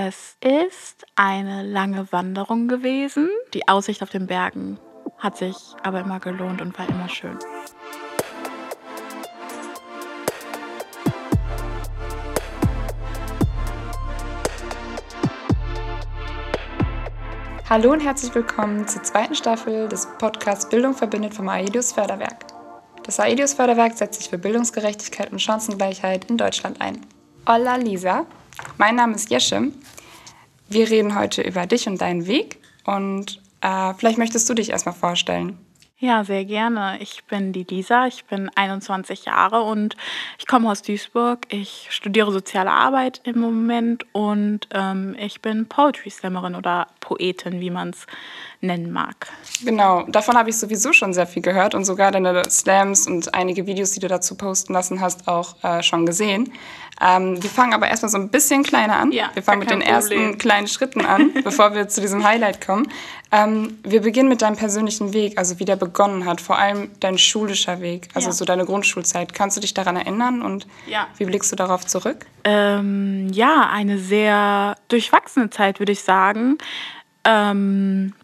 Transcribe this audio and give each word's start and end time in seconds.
Es 0.00 0.36
ist 0.44 1.04
eine 1.16 1.64
lange 1.64 2.12
Wanderung 2.12 2.68
gewesen. 2.68 3.28
Die 3.52 3.66
Aussicht 3.66 4.00
auf 4.00 4.10
den 4.10 4.28
Bergen 4.28 4.78
hat 5.18 5.36
sich 5.36 5.56
aber 5.82 5.98
immer 5.98 6.20
gelohnt 6.20 6.62
und 6.62 6.78
war 6.78 6.88
immer 6.88 7.08
schön. 7.08 7.36
Hallo 17.68 17.90
und 17.90 17.98
herzlich 17.98 18.32
willkommen 18.32 18.86
zur 18.86 19.02
zweiten 19.02 19.34
Staffel 19.34 19.88
des 19.88 20.06
Podcasts 20.18 20.68
Bildung 20.68 20.94
verbindet 20.94 21.34
vom 21.34 21.48
Aedius 21.48 21.90
Förderwerk. 21.90 22.46
Das 23.02 23.18
Aedius 23.18 23.54
Förderwerk 23.54 23.94
setzt 23.94 24.20
sich 24.20 24.30
für 24.30 24.38
Bildungsgerechtigkeit 24.38 25.32
und 25.32 25.42
Chancengleichheit 25.42 26.26
in 26.30 26.36
Deutschland 26.36 26.80
ein. 26.80 27.04
Hola 27.48 27.74
Lisa, 27.74 28.26
mein 28.76 28.96
Name 28.96 29.14
ist 29.14 29.30
Jeschim. 29.30 29.72
Wir 30.68 30.90
reden 30.90 31.18
heute 31.18 31.42
über 31.42 31.66
dich 31.66 31.86
und 31.86 32.00
deinen 32.00 32.26
Weg 32.26 32.58
und 32.84 33.40
äh, 33.60 33.94
vielleicht 33.94 34.18
möchtest 34.18 34.48
du 34.48 34.54
dich 34.54 34.70
erstmal 34.70 34.94
vorstellen. 34.94 35.58
Ja, 36.00 36.22
sehr 36.22 36.44
gerne. 36.44 36.98
Ich 37.00 37.24
bin 37.24 37.52
die 37.52 37.64
Lisa, 37.64 38.06
ich 38.06 38.24
bin 38.24 38.48
21 38.54 39.24
Jahre 39.24 39.62
und 39.62 39.96
ich 40.38 40.46
komme 40.46 40.70
aus 40.70 40.82
Duisburg. 40.82 41.40
Ich 41.48 41.88
studiere 41.90 42.30
soziale 42.30 42.70
Arbeit 42.70 43.20
im 43.24 43.40
Moment 43.40 44.06
und 44.12 44.68
ähm, 44.72 45.16
ich 45.18 45.42
bin 45.42 45.66
Poetry 45.66 46.10
Slammerin 46.10 46.54
oder 46.54 46.86
Poetin, 47.00 47.60
wie 47.60 47.70
man 47.70 47.90
es 47.90 48.06
nennen 48.60 48.92
mag. 48.92 49.26
Genau, 49.64 50.04
davon 50.04 50.36
habe 50.36 50.50
ich 50.50 50.56
sowieso 50.56 50.92
schon 50.92 51.12
sehr 51.12 51.26
viel 51.26 51.42
gehört 51.42 51.74
und 51.74 51.84
sogar 51.84 52.12
deine 52.12 52.48
Slams 52.48 53.08
und 53.08 53.34
einige 53.34 53.66
Videos, 53.66 53.90
die 53.90 54.00
du 54.00 54.06
dazu 54.06 54.36
posten 54.36 54.74
lassen 54.74 55.00
hast, 55.00 55.26
auch 55.26 55.56
äh, 55.64 55.82
schon 55.82 56.06
gesehen. 56.06 56.52
Ähm, 57.00 57.42
wir 57.42 57.50
fangen 57.50 57.74
aber 57.74 57.88
erstmal 57.88 58.10
so 58.10 58.18
ein 58.18 58.28
bisschen 58.28 58.62
kleiner 58.62 58.96
an. 58.96 59.12
Ja, 59.12 59.30
wir 59.34 59.42
fangen 59.42 59.60
mit 59.60 59.70
den 59.70 59.80
Problem. 59.80 59.94
ersten 59.94 60.38
kleinen 60.38 60.66
Schritten 60.66 61.04
an, 61.04 61.32
bevor 61.44 61.74
wir 61.74 61.88
zu 61.88 62.00
diesem 62.00 62.24
Highlight 62.24 62.64
kommen. 62.64 62.90
Ähm, 63.30 63.78
wir 63.82 64.02
beginnen 64.02 64.28
mit 64.28 64.42
deinem 64.42 64.56
persönlichen 64.56 65.12
Weg, 65.12 65.38
also 65.38 65.58
wie 65.58 65.64
der 65.64 65.76
begonnen 65.76 66.24
hat, 66.24 66.40
vor 66.40 66.58
allem 66.58 66.90
dein 67.00 67.18
schulischer 67.18 67.80
Weg, 67.80 68.08
also 68.14 68.28
ja. 68.28 68.32
so 68.32 68.44
deine 68.44 68.64
Grundschulzeit. 68.64 69.34
Kannst 69.34 69.56
du 69.56 69.60
dich 69.60 69.74
daran 69.74 69.96
erinnern 69.96 70.42
und 70.42 70.66
ja. 70.86 71.06
wie 71.18 71.26
blickst 71.26 71.52
du 71.52 71.56
darauf 71.56 71.86
zurück? 71.86 72.26
Ähm, 72.44 73.28
ja, 73.32 73.68
eine 73.70 73.98
sehr 73.98 74.76
durchwachsene 74.88 75.50
Zeit, 75.50 75.78
würde 75.78 75.92
ich 75.92 76.02
sagen. 76.02 76.58
Ähm, 77.24 78.14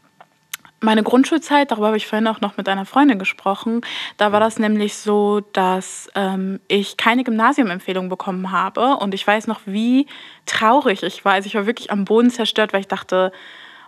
meine 0.84 1.02
Grundschulzeit, 1.02 1.70
darüber 1.70 1.88
habe 1.88 1.96
ich 1.96 2.06
vorhin 2.06 2.28
auch 2.28 2.40
noch 2.40 2.56
mit 2.56 2.68
einer 2.68 2.84
Freundin 2.84 3.18
gesprochen, 3.18 3.80
da 4.16 4.32
war 4.32 4.40
das 4.40 4.58
nämlich 4.58 4.96
so, 4.96 5.40
dass 5.52 6.10
ähm, 6.14 6.60
ich 6.68 6.96
keine 6.96 7.24
Gymnasiumempfehlung 7.24 8.08
bekommen 8.08 8.52
habe. 8.52 8.96
Und 8.96 9.14
ich 9.14 9.26
weiß 9.26 9.46
noch, 9.46 9.60
wie 9.64 10.06
traurig 10.46 11.02
ich 11.02 11.24
war. 11.24 11.32
Also 11.32 11.46
ich 11.46 11.54
war 11.54 11.66
wirklich 11.66 11.90
am 11.90 12.04
Boden 12.04 12.30
zerstört, 12.30 12.72
weil 12.72 12.80
ich 12.80 12.88
dachte, 12.88 13.32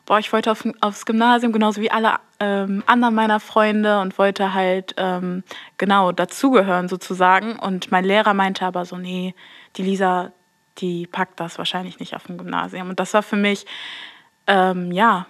boah, 0.07 0.19
ich 0.19 0.33
wollte 0.33 0.51
auf, 0.51 0.65
aufs 0.81 1.05
Gymnasium, 1.05 1.53
genauso 1.53 1.81
wie 1.81 1.91
alle 1.91 2.15
ähm, 2.41 2.83
anderen 2.87 3.15
meiner 3.15 3.41
Freunde 3.41 4.01
und 4.01 4.19
wollte 4.19 4.55
halt 4.55 4.95
ähm, 4.97 5.43
genau 5.79 6.13
dazugehören 6.13 6.89
sozusagen. 6.89 7.59
Und 7.59 7.91
mein 7.91 8.05
Lehrer 8.05 8.33
meinte 8.33 8.65
aber 8.65 8.85
so, 8.85 8.97
nee, 8.97 9.35
die 9.77 9.83
Lisa, 9.83 10.33
die 10.79 11.07
packt 11.07 11.41
das 11.41 11.59
wahrscheinlich 11.59 11.99
nicht 11.99 12.15
auf 12.15 12.25
dem 12.25 12.39
Gymnasium. 12.39 12.91
Und 12.91 13.01
das 13.01 13.15
war 13.15 13.23
für 13.23 13.37
mich, 13.37 13.67
ähm, 14.47 14.93
ja, 14.93 15.27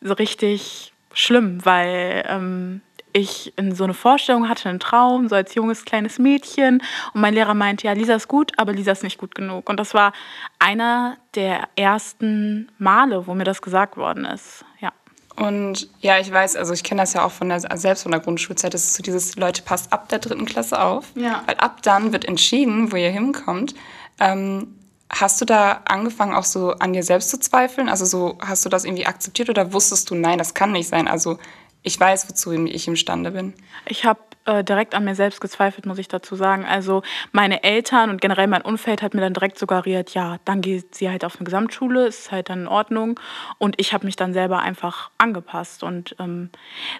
so 0.00 0.14
richtig 0.14 0.92
schlimm, 1.12 1.64
weil 1.64 2.24
ähm, 2.28 2.80
ich 3.12 3.52
in 3.56 3.74
so 3.74 3.84
eine 3.84 3.94
Vorstellung 3.94 4.48
hatte, 4.48 4.68
einen 4.68 4.80
Traum, 4.80 5.28
so 5.28 5.34
als 5.34 5.54
junges 5.54 5.84
kleines 5.84 6.18
Mädchen. 6.18 6.82
Und 7.14 7.20
mein 7.20 7.34
Lehrer 7.34 7.54
meinte, 7.54 7.86
ja, 7.86 7.92
Lisa 7.92 8.14
ist 8.14 8.28
gut, 8.28 8.52
aber 8.56 8.72
Lisa 8.72 8.92
ist 8.92 9.02
nicht 9.02 9.18
gut 9.18 9.34
genug. 9.34 9.68
Und 9.68 9.78
das 9.78 9.94
war 9.94 10.12
einer 10.58 11.16
der 11.34 11.68
ersten 11.76 12.70
Male, 12.78 13.26
wo 13.26 13.34
mir 13.34 13.44
das 13.44 13.62
gesagt 13.62 13.96
worden 13.96 14.24
ist. 14.24 14.64
Ja. 14.80 14.92
Und 15.36 15.88
ja, 16.00 16.18
ich 16.18 16.32
weiß, 16.32 16.56
also 16.56 16.72
ich 16.72 16.82
kenne 16.82 17.02
das 17.02 17.12
ja 17.14 17.24
auch 17.24 17.30
von 17.30 17.48
der, 17.48 17.60
selbst 17.60 18.02
von 18.02 18.12
der 18.12 18.20
Grundschulzeit, 18.20 18.74
das 18.74 18.84
ist 18.84 18.94
so 18.94 19.02
dieses, 19.02 19.36
Leute, 19.36 19.62
passt 19.62 19.92
ab 19.92 20.08
der 20.08 20.18
dritten 20.18 20.46
Klasse 20.46 20.80
auf. 20.80 21.06
Ja. 21.14 21.42
Weil 21.46 21.56
ab 21.56 21.82
dann 21.82 22.12
wird 22.12 22.24
entschieden, 22.24 22.92
wo 22.92 22.96
ihr 22.96 23.10
hinkommt. 23.10 23.74
Ähm, 24.20 24.77
Hast 25.10 25.40
du 25.40 25.46
da 25.46 25.80
angefangen, 25.86 26.34
auch 26.34 26.44
so 26.44 26.72
an 26.72 26.92
dir 26.92 27.02
selbst 27.02 27.30
zu 27.30 27.40
zweifeln? 27.40 27.88
Also 27.88 28.04
so, 28.04 28.38
hast 28.40 28.64
du 28.64 28.68
das 28.68 28.84
irgendwie 28.84 29.06
akzeptiert 29.06 29.48
oder 29.48 29.72
wusstest 29.72 30.10
du, 30.10 30.14
nein, 30.14 30.38
das 30.38 30.52
kann 30.52 30.72
nicht 30.72 30.88
sein? 30.88 31.08
Also 31.08 31.38
ich 31.82 31.98
weiß, 31.98 32.28
wozu 32.28 32.52
ich 32.52 32.88
imstande 32.88 33.30
bin. 33.30 33.54
Ich 33.86 34.04
habe 34.04 34.20
äh, 34.48 34.64
direkt 34.64 34.94
an 34.94 35.04
mir 35.04 35.14
selbst 35.14 35.42
gezweifelt, 35.42 35.84
muss 35.84 35.98
ich 35.98 36.08
dazu 36.08 36.34
sagen. 36.34 36.64
Also 36.64 37.02
meine 37.32 37.62
Eltern 37.64 38.08
und 38.08 38.20
generell 38.20 38.46
mein 38.46 38.62
Umfeld 38.62 39.02
hat 39.02 39.12
mir 39.12 39.20
dann 39.20 39.34
direkt 39.34 39.58
suggeriert, 39.58 40.14
ja, 40.14 40.38
dann 40.46 40.62
geht 40.62 40.94
sie 40.94 41.10
halt 41.10 41.24
auf 41.24 41.36
eine 41.36 41.44
Gesamtschule, 41.44 42.06
ist 42.06 42.32
halt 42.32 42.48
dann 42.48 42.62
in 42.62 42.66
Ordnung. 42.66 43.20
Und 43.58 43.78
ich 43.78 43.92
habe 43.92 44.06
mich 44.06 44.16
dann 44.16 44.32
selber 44.32 44.60
einfach 44.60 45.10
angepasst. 45.18 45.82
Und 45.82 46.16
ähm, 46.18 46.48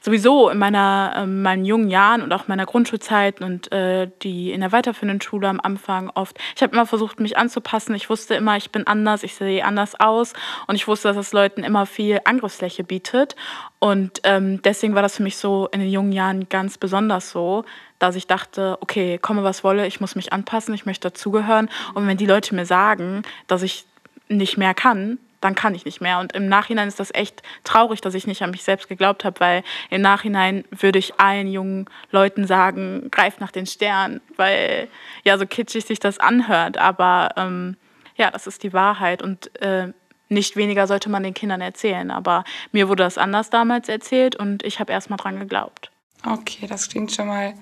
sowieso 0.03 0.50
in 0.50 0.59
meiner, 0.59 1.15
äh, 1.16 1.27
meinen 1.27 1.65
jungen 1.65 1.89
Jahren 1.89 2.21
und 2.21 2.33
auch 2.34 2.49
meiner 2.49 2.66
Grundschulzeit 2.66 3.41
und 3.41 3.72
äh, 3.72 4.10
die 4.22 4.53
in 4.53 4.60
der 4.60 4.72
weiterführenden 4.72 5.22
Schule 5.22 5.49
am 5.49 5.60
Anfang 5.60 6.10
oft, 6.10 6.39
ich 6.55 6.62
habe 6.62 6.75
immer 6.75 6.84
versucht, 6.84 7.19
mich 7.19 7.39
anzupassen. 7.39 7.95
Ich 7.95 8.10
wusste 8.10 8.34
immer, 8.34 8.59
ich 8.59 8.71
bin 8.72 8.87
anders, 8.87 9.22
ich 9.22 9.34
sehe 9.34 9.65
anders 9.65 9.99
aus. 9.99 10.34
Und 10.66 10.75
ich 10.75 10.87
wusste, 10.87 11.09
dass 11.09 11.16
es 11.16 11.33
Leuten 11.33 11.65
immer 11.65 11.87
viel 11.87 12.21
Angriffsfläche 12.25 12.84
bietet. 12.84 13.37
Und 13.81 14.21
ähm, 14.25 14.61
deswegen 14.62 14.94
war 14.94 15.03
das 15.03 15.16
für 15.16 15.22
mich 15.22 15.37
so 15.37 15.69
in 15.72 15.81
den 15.81 15.91
jungen 15.91 16.12
Jahren 16.12 16.49
ganz 16.49 16.78
besonders 16.78 17.31
so, 17.31 17.65
dass 17.99 18.16
ich 18.16 18.27
dachte, 18.27 18.77
okay, 18.81 19.19
komme 19.19 19.44
was 19.44 19.62
wolle, 19.62 19.87
ich 19.87 20.00
muss 20.00 20.16
mich 20.16 20.33
anpassen, 20.33 20.75
ich 20.75 20.87
möchte 20.87 21.11
dazugehören. 21.11 21.71
Und 21.94 22.06
wenn 22.06 22.16
die 22.16 22.27
Leute 22.27 22.55
mir 22.55 22.66
sagen, 22.66 23.22
dass 23.47 23.62
ich 23.62 23.87
nicht 24.28 24.56
mehr 24.56 24.75
kann, 24.75 25.19
dann 25.41 25.55
kann 25.55 25.75
ich 25.75 25.84
nicht 25.84 26.00
mehr. 26.00 26.19
Und 26.19 26.33
im 26.33 26.49
Nachhinein 26.49 26.89
ist 26.89 26.99
das 26.99 27.15
echt 27.15 27.43
traurig, 27.62 28.00
dass 28.00 28.15
ich 28.15 28.27
nicht 28.27 28.43
an 28.43 28.50
mich 28.50 28.65
selbst 28.65 28.89
geglaubt 28.89 29.25
habe, 29.25 29.39
weil 29.41 29.62
im 29.91 30.00
Nachhinein 30.00 30.65
würde 30.71 30.99
ich 30.99 31.21
allen 31.21 31.47
jungen 31.47 31.87
Leuten 32.10 32.47
sagen, 32.47 33.09
greif 33.10 33.39
nach 33.39 33.53
den 33.53 33.66
Sternen, 33.66 34.21
weil 34.37 34.89
ja 35.25 35.39
so 35.39 35.47
kitschig 35.47 35.84
sich 35.84 36.00
das 36.00 36.19
anhört. 36.19 36.78
Aber 36.78 37.31
ähm, 37.37 37.77
ja, 38.16 38.31
das 38.31 38.47
ist 38.47 38.65
die 38.65 38.72
Wahrheit. 38.72 39.22
Und 39.22 39.55
äh, 39.62 39.93
nicht 40.28 40.56
weniger 40.56 40.87
sollte 40.87 41.09
man 41.09 41.22
den 41.22 41.34
Kindern 41.34 41.61
erzählen. 41.61 42.11
Aber 42.11 42.44
mir 42.72 42.89
wurde 42.89 43.03
das 43.03 43.19
anders 43.19 43.50
damals 43.50 43.89
erzählt 43.89 44.37
und 44.37 44.62
ich 44.62 44.81
habe 44.81 44.93
erst 44.93 45.11
mal 45.11 45.16
dran 45.16 45.39
geglaubt. 45.39 45.91
Okay, 46.27 46.66
das 46.66 46.89
klingt 46.89 47.12
schon 47.12 47.28
mal, 47.28 47.55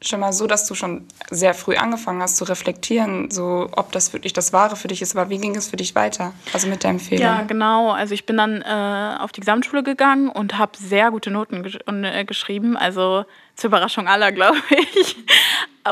schon 0.00 0.20
mal 0.20 0.32
so, 0.32 0.46
dass 0.46 0.66
du 0.66 0.74
schon 0.74 1.06
sehr 1.30 1.54
früh 1.54 1.76
angefangen 1.76 2.22
hast 2.22 2.36
zu 2.36 2.44
reflektieren, 2.44 3.30
so 3.30 3.68
ob 3.76 3.92
das 3.92 4.12
wirklich 4.12 4.32
das 4.32 4.52
Wahre 4.52 4.74
für 4.76 4.88
dich 4.88 5.02
ist. 5.02 5.14
Aber 5.16 5.28
wie 5.28 5.38
ging 5.38 5.54
es 5.54 5.68
für 5.68 5.76
dich 5.76 5.94
weiter? 5.94 6.32
Also 6.52 6.66
mit 6.66 6.82
der 6.82 6.90
Empfehlung? 6.90 7.22
Ja, 7.22 7.42
genau. 7.42 7.90
Also 7.90 8.14
ich 8.14 8.24
bin 8.24 8.38
dann 8.38 8.62
äh, 8.62 9.16
auf 9.18 9.32
die 9.32 9.40
Gesamtschule 9.40 9.82
gegangen 9.82 10.28
und 10.28 10.56
habe 10.56 10.72
sehr 10.78 11.10
gute 11.10 11.30
Noten 11.30 11.62
gesch 11.62 11.78
äh, 11.86 12.24
geschrieben. 12.24 12.76
Also 12.76 13.24
zur 13.54 13.68
Überraschung 13.68 14.08
aller, 14.08 14.32
glaube 14.32 14.58
ich. 14.94 15.16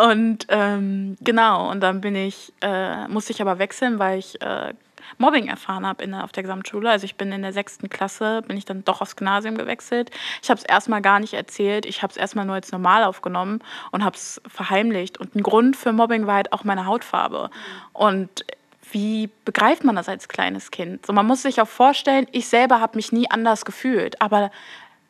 Und 0.08 0.46
ähm, 0.48 1.16
genau, 1.20 1.70
und 1.70 1.80
dann 1.80 2.00
bin 2.00 2.14
ich, 2.16 2.52
äh, 2.60 3.08
musste 3.08 3.32
ich 3.32 3.40
aber 3.40 3.58
wechseln, 3.58 3.98
weil 3.98 4.18
ich 4.18 4.40
äh, 4.42 4.74
Mobbing 5.18 5.48
erfahren 5.48 5.86
habe 5.86 6.04
in, 6.04 6.14
auf 6.14 6.32
der 6.32 6.42
Gesamtschule. 6.42 6.90
Also 6.90 7.04
ich 7.04 7.16
bin 7.16 7.32
in 7.32 7.42
der 7.42 7.52
sechsten 7.52 7.88
Klasse, 7.88 8.42
bin 8.46 8.56
ich 8.56 8.64
dann 8.64 8.84
doch 8.84 9.00
aufs 9.00 9.16
Gymnasium 9.16 9.56
gewechselt. 9.56 10.10
Ich 10.42 10.50
habe 10.50 10.58
es 10.58 10.64
erstmal 10.64 11.02
gar 11.02 11.20
nicht 11.20 11.34
erzählt. 11.34 11.86
Ich 11.86 12.02
habe 12.02 12.10
es 12.10 12.16
erstmal 12.16 12.44
nur 12.44 12.54
als 12.54 12.72
normal 12.72 13.04
aufgenommen 13.04 13.60
und 13.90 14.04
habe 14.04 14.16
es 14.16 14.40
verheimlicht. 14.46 15.18
Und 15.18 15.34
ein 15.34 15.42
Grund 15.42 15.76
für 15.76 15.92
Mobbing 15.92 16.26
war 16.26 16.36
halt 16.36 16.52
auch 16.52 16.64
meine 16.64 16.86
Hautfarbe. 16.86 17.50
Und 17.92 18.44
wie 18.92 19.30
begreift 19.44 19.84
man 19.84 19.96
das 19.96 20.08
als 20.08 20.28
kleines 20.28 20.70
Kind? 20.70 21.06
So, 21.06 21.12
man 21.12 21.26
muss 21.26 21.42
sich 21.42 21.60
auch 21.60 21.68
vorstellen, 21.68 22.26
ich 22.32 22.48
selber 22.48 22.80
habe 22.80 22.96
mich 22.96 23.12
nie 23.12 23.28
anders 23.30 23.64
gefühlt, 23.64 24.20
aber 24.22 24.50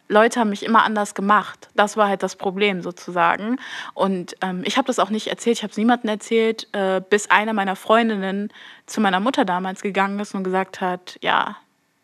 Leute 0.09 0.41
haben 0.41 0.51
mich 0.51 0.63
immer 0.65 0.85
anders 0.85 1.15
gemacht. 1.15 1.69
Das 1.75 1.97
war 1.97 2.09
halt 2.09 2.23
das 2.23 2.37
Problem 2.37 2.83
sozusagen. 2.83 3.59
Und 3.95 4.37
ähm, 4.41 4.63
ich 4.65 4.77
habe 4.77 4.87
das 4.87 4.99
auch 4.99 5.11
nicht 5.11 5.29
erzählt, 5.29 5.59
ich 5.59 5.63
habe 5.63 5.73
es 5.73 5.77
niemandem 5.77 6.11
erzählt, 6.11 6.69
äh, 6.73 7.01
bis 7.01 7.31
eine 7.31 7.55
meiner 7.55 7.77
Freundinnen 7.77 8.53
zu 8.87 9.01
meiner 9.01 9.21
Mutter 9.21 9.45
damals 9.45 9.83
gegangen 9.83 10.19
ist 10.21 10.35
und 10.35 10.45
gesagt 10.45 10.81
hat, 10.81 11.19
ja, 11.23 11.57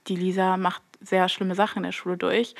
die 0.08 0.16
Lisa 0.16 0.56
macht 0.56 0.82
sehr 1.00 1.28
schlimme 1.28 1.54
Sachen 1.54 1.78
in 1.78 1.84
der 1.84 1.92
Schule 1.92 2.16
durch. 2.16 2.54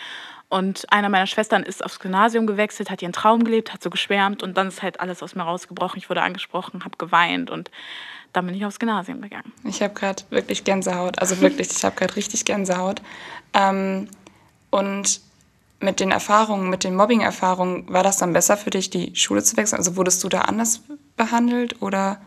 Und 0.49 0.93
einer 0.93 1.09
meiner 1.09 1.27
Schwestern 1.27 1.63
ist 1.63 1.83
aufs 1.83 1.99
Gymnasium 1.99 2.47
gewechselt, 2.47 2.91
hat 2.91 3.01
ihren 3.01 3.15
Traum 3.15 3.43
gelebt, 3.43 3.73
hat 3.73 3.83
so 3.83 3.89
geschwärmt 3.89 4.43
und 4.43 4.57
dann 4.57 4.69
ist 4.69 4.83
halt 4.83 5.01
alles 5.01 5.23
aus 5.23 5.35
mir 5.35 5.45
rausgebrochen. 5.45 5.99
Ich 5.99 6.11
wurde 6.11 6.23
angesprochen, 6.23 6.85
habe 6.85 6.99
geweint 6.99 7.51
und 7.51 7.71
dann 8.35 8.47
bin 8.47 8.55
ich 8.55 8.65
aufs 8.67 8.79
Gymnasium 8.79 9.23
gegangen. 9.23 9.51
Ich 9.65 9.83
habe 9.83 9.95
gerade 9.95 10.23
wirklich 10.31 10.65
Gänsehaut, 10.65 11.19
also 11.19 11.41
wirklich, 11.41 11.71
ich 11.75 11.85
habe 11.85 11.97
gerade 11.97 12.17
richtig 12.17 12.45
Gänsehaut. 12.45 13.01
Ähm, 13.55 14.09
und 14.71 15.21
mit 15.83 16.01
den 16.01 16.11
Erfahrungen, 16.11 16.71
mit 16.71 16.85
den 16.85 16.95
Mobbing-Erfahrungen, 16.95 17.93
war 17.93 18.03
das 18.03 18.17
dann 18.17 18.33
besser 18.33 18.57
für 18.57 18.71
dich, 18.71 18.91
die 18.91 19.15
Schule 19.17 19.43
zu 19.43 19.57
wechseln? 19.57 19.79
Also 19.79 19.97
wurdest 19.97 20.23
du 20.25 20.29
da 20.29 20.43
anders 20.43 20.83
behandelt 21.17 21.83
oder? 21.83 22.21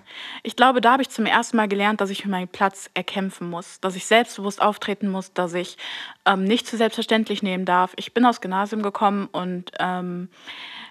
Ich 0.43 0.55
glaube, 0.55 0.81
da 0.81 0.93
habe 0.93 1.01
ich 1.01 1.09
zum 1.09 1.25
ersten 1.25 1.57
Mal 1.57 1.67
gelernt, 1.67 2.01
dass 2.01 2.09
ich 2.09 2.23
für 2.23 2.29
meinen 2.29 2.47
Platz 2.47 2.89
erkämpfen 2.93 3.49
muss, 3.49 3.79
dass 3.81 3.95
ich 3.95 4.05
selbstbewusst 4.05 4.61
auftreten 4.61 5.09
muss, 5.09 5.33
dass 5.33 5.53
ich 5.53 5.77
ähm, 6.25 6.43
nicht 6.43 6.67
zu 6.67 6.77
selbstverständlich 6.77 7.43
nehmen 7.43 7.65
darf. 7.65 7.93
Ich 7.97 8.13
bin 8.13 8.25
aus 8.25 8.41
Gymnasium 8.41 8.81
gekommen 8.81 9.27
und 9.31 9.71
ähm, 9.79 10.29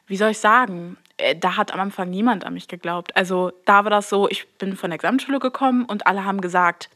wie 0.06 0.16
soll 0.16 0.30
ich 0.30 0.38
sagen, 0.38 0.96
äh, 1.16 1.36
da 1.36 1.56
hat 1.56 1.72
am 1.72 1.80
Anfang 1.80 2.10
niemand 2.10 2.44
an 2.44 2.54
mich 2.54 2.68
geglaubt. 2.68 3.16
Also 3.16 3.52
da 3.64 3.84
war 3.84 3.90
das 3.90 4.08
so, 4.08 4.28
ich 4.28 4.48
bin 4.58 4.76
von 4.76 4.90
der 4.90 4.98
Gesamtschule 4.98 5.38
gekommen 5.38 5.84
und 5.84 6.06
alle 6.06 6.24
haben 6.24 6.40
gesagt, 6.40 6.90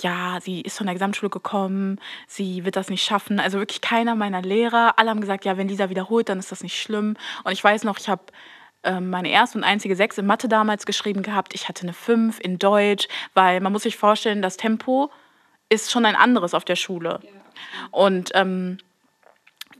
ja, 0.00 0.38
sie 0.40 0.60
ist 0.60 0.78
von 0.78 0.86
der 0.86 0.94
Gesamtschule 0.94 1.30
gekommen, 1.30 2.00
sie 2.26 2.64
wird 2.64 2.76
das 2.76 2.88
nicht 2.88 3.02
schaffen. 3.02 3.40
Also 3.40 3.58
wirklich 3.58 3.80
keiner 3.80 4.14
meiner 4.14 4.42
Lehrer. 4.42 4.98
Alle 4.98 5.10
haben 5.10 5.20
gesagt, 5.20 5.44
ja, 5.44 5.56
wenn 5.56 5.68
Lisa 5.68 5.90
wiederholt, 5.90 6.28
dann 6.28 6.38
ist 6.38 6.52
das 6.52 6.62
nicht 6.62 6.80
schlimm. 6.80 7.16
Und 7.44 7.52
ich 7.52 7.62
weiß 7.62 7.84
noch, 7.84 7.98
ich 7.98 8.08
habe 8.08 8.22
ähm, 8.84 9.10
meine 9.10 9.30
erste 9.30 9.58
und 9.58 9.64
einzige 9.64 9.96
Sechs 9.96 10.18
in 10.18 10.26
Mathe 10.26 10.48
damals 10.48 10.86
geschrieben 10.86 11.22
gehabt. 11.22 11.54
Ich 11.54 11.68
hatte 11.68 11.82
eine 11.82 11.92
Fünf 11.92 12.38
in 12.40 12.58
Deutsch, 12.58 13.08
weil 13.34 13.60
man 13.60 13.72
muss 13.72 13.82
sich 13.82 13.96
vorstellen, 13.96 14.40
das 14.40 14.56
Tempo 14.56 15.10
ist 15.68 15.90
schon 15.90 16.06
ein 16.06 16.16
anderes 16.16 16.54
auf 16.54 16.64
der 16.64 16.76
Schule. 16.76 17.20
Und 17.90 18.30
ähm, 18.34 18.78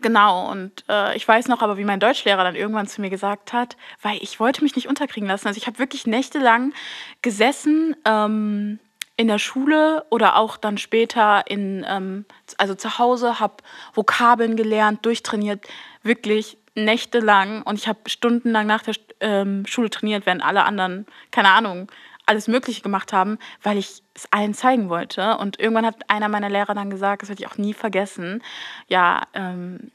Genau, 0.01 0.51
und 0.51 0.85
äh, 0.89 1.17
ich 1.17 1.27
weiß 1.27 1.49
noch 1.49 1.61
aber, 1.61 1.77
wie 1.77 1.85
mein 1.85 1.99
Deutschlehrer 1.99 2.45
dann 2.45 2.55
irgendwann 2.55 2.87
zu 2.87 3.01
mir 3.01 3.11
gesagt 3.11 3.53
hat, 3.53 3.77
weil 4.01 4.19
ich 4.21 4.39
wollte 4.39 4.63
mich 4.63 4.77
nicht 4.77 4.89
unterkriegen 4.89 5.29
lassen. 5.29 5.49
Also 5.49 5.59
ich 5.59 5.67
habe 5.67 5.79
wirklich 5.79 6.07
nächtelang 6.07 6.73
gesessen 7.21 7.97
ähm, 8.05 8.79
in 9.17 9.27
der 9.27 9.41
Schule 9.41 10.05
oder 10.11 10.37
auch 10.37 10.57
dann 10.57 10.79
später 10.79 11.43
in, 11.49 11.85
ähm, 11.89 12.27
also 12.59 12.77
zu 12.77 12.99
Hause, 12.99 13.41
habe 13.41 13.57
Vokabeln 13.93 14.57
gelernt, 14.57 15.05
durchtrainiert, 15.05 15.67
wirklich 16.05 16.59
nächtelang. 16.77 17.63
Und 17.63 17.77
ich 17.79 17.89
habe 17.89 17.99
stundenlang 18.07 18.67
nach 18.69 18.83
der 18.83 18.95
ähm, 19.21 19.67
Schule 19.67 19.91
trainiert, 19.91 20.27
während 20.27 20.45
alle 20.45 20.65
anderen, 20.65 21.07
keine 21.33 21.51
Ahnung, 21.51 21.91
alles 22.29 22.49
Mögliche 22.49 22.83
gemacht 22.83 23.13
haben, 23.13 23.39
weil 23.63 23.79
ich 23.79 24.03
es 24.15 24.29
allen 24.31 24.55
zeigen 24.55 24.89
wollte. 24.89 25.39
Und 25.39 25.59
irgendwann 25.59 25.87
hat 25.87 25.97
einer 26.09 26.29
meiner 26.29 26.51
Lehrer 26.51 26.75
dann 26.75 26.91
gesagt, 26.91 27.23
das 27.23 27.29
werde 27.29 27.43
ich 27.43 27.49
auch 27.49 27.59
nie 27.59 27.75
vergessen, 27.75 28.43
ja, 28.87 29.23
ähm, 29.35 29.91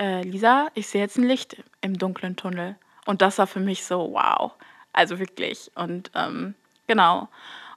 äh, 0.00 0.22
Lisa, 0.22 0.68
ich 0.74 0.88
sehe 0.88 1.00
jetzt 1.00 1.18
ein 1.18 1.24
Licht 1.24 1.62
im 1.80 1.98
dunklen 1.98 2.36
Tunnel. 2.36 2.76
Und 3.06 3.22
das 3.22 3.38
war 3.38 3.46
für 3.46 3.60
mich 3.60 3.84
so, 3.84 4.12
wow, 4.12 4.52
also 4.92 5.18
wirklich. 5.18 5.70
Und 5.74 6.10
ähm, 6.14 6.54
genau. 6.86 7.28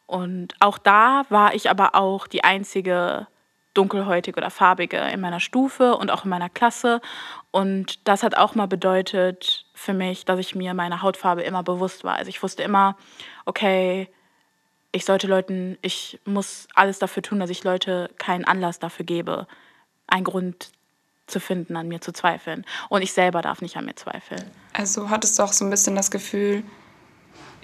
Und 0.05 0.55
auch 0.59 0.77
da 0.77 1.23
war 1.29 1.53
ich 1.53 1.69
aber 1.69 1.95
auch 1.95 2.27
die 2.27 2.43
einzige 2.43 3.27
dunkelhäutige 3.73 4.37
oder 4.37 4.49
farbige 4.49 4.97
in 4.97 5.21
meiner 5.21 5.39
Stufe 5.39 5.95
und 5.95 6.11
auch 6.11 6.25
in 6.25 6.29
meiner 6.29 6.49
Klasse. 6.49 6.99
Und 7.51 8.07
das 8.07 8.23
hat 8.23 8.37
auch 8.37 8.55
mal 8.55 8.67
bedeutet 8.67 9.65
für 9.73 9.93
mich, 9.93 10.25
dass 10.25 10.39
ich 10.39 10.55
mir 10.55 10.73
meiner 10.73 11.01
Hautfarbe 11.01 11.41
immer 11.43 11.63
bewusst 11.63 12.03
war. 12.03 12.15
Also 12.15 12.29
ich 12.29 12.43
wusste 12.43 12.63
immer, 12.63 12.97
okay, 13.45 14.07
ich 14.91 15.05
sollte 15.05 15.27
Leuten, 15.27 15.77
ich 15.81 16.19
muss 16.25 16.67
alles 16.75 16.99
dafür 16.99 17.23
tun, 17.23 17.39
dass 17.39 17.49
ich 17.49 17.63
Leute 17.63 18.09
keinen 18.17 18.45
Anlass 18.45 18.79
dafür 18.79 19.05
gebe, 19.05 19.47
einen 20.07 20.25
Grund 20.25 20.71
zu 21.27 21.39
finden, 21.39 21.77
an 21.77 21.87
mir 21.87 22.01
zu 22.01 22.11
zweifeln. 22.11 22.65
Und 22.89 23.01
ich 23.01 23.13
selber 23.13 23.41
darf 23.41 23.61
nicht 23.61 23.77
an 23.77 23.85
mir 23.85 23.95
zweifeln. 23.95 24.43
Also 24.73 25.09
hattest 25.09 25.39
du 25.39 25.43
auch 25.43 25.53
so 25.53 25.63
ein 25.63 25.71
bisschen 25.71 25.95
das 25.95 26.11
Gefühl, 26.11 26.63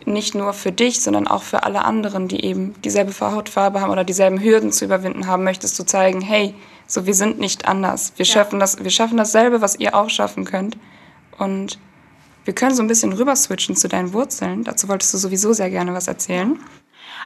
nicht 0.06 0.36
nur 0.36 0.54
für 0.54 0.72
dich, 0.72 1.02
sondern 1.02 1.28
auch 1.28 1.44
für 1.44 1.64
alle 1.64 1.84
anderen, 1.84 2.28
die 2.28 2.44
eben 2.46 2.80
dieselbe 2.82 3.14
Hautfarbe 3.20 3.82
haben 3.82 3.92
oder 3.92 4.04
dieselben 4.04 4.42
Hürden 4.42 4.72
zu 4.72 4.86
überwinden 4.86 5.28
haben, 5.28 5.44
möchtest 5.44 5.78
du 5.80 5.84
zeigen, 5.84 6.22
hey, 6.22 6.56
so 6.86 7.06
wir 7.06 7.14
sind 7.14 7.40
nicht 7.40 7.68
anders. 7.68 8.14
Wir 8.16 8.26
ja. 8.26 8.34
schaffen 8.34 8.60
das, 8.60 8.84
wir 8.84 8.92
schaffen 8.92 9.18
dasselbe, 9.18 9.60
was 9.62 9.78
ihr 9.78 9.96
auch 9.96 10.10
schaffen 10.10 10.46
könnt. 10.46 10.78
Und 11.38 11.78
wir 12.48 12.56
können 12.56 12.74
so 12.74 12.82
ein 12.82 12.88
bisschen 12.88 13.12
rüber 13.12 13.36
switchen 13.36 13.76
zu 13.76 13.90
deinen 13.90 14.14
Wurzeln. 14.14 14.64
Dazu 14.64 14.88
wolltest 14.88 15.14
du 15.14 15.18
sowieso 15.18 15.52
sehr 15.52 15.70
gerne 15.70 15.94
was 15.94 16.08
erzählen. 16.08 16.58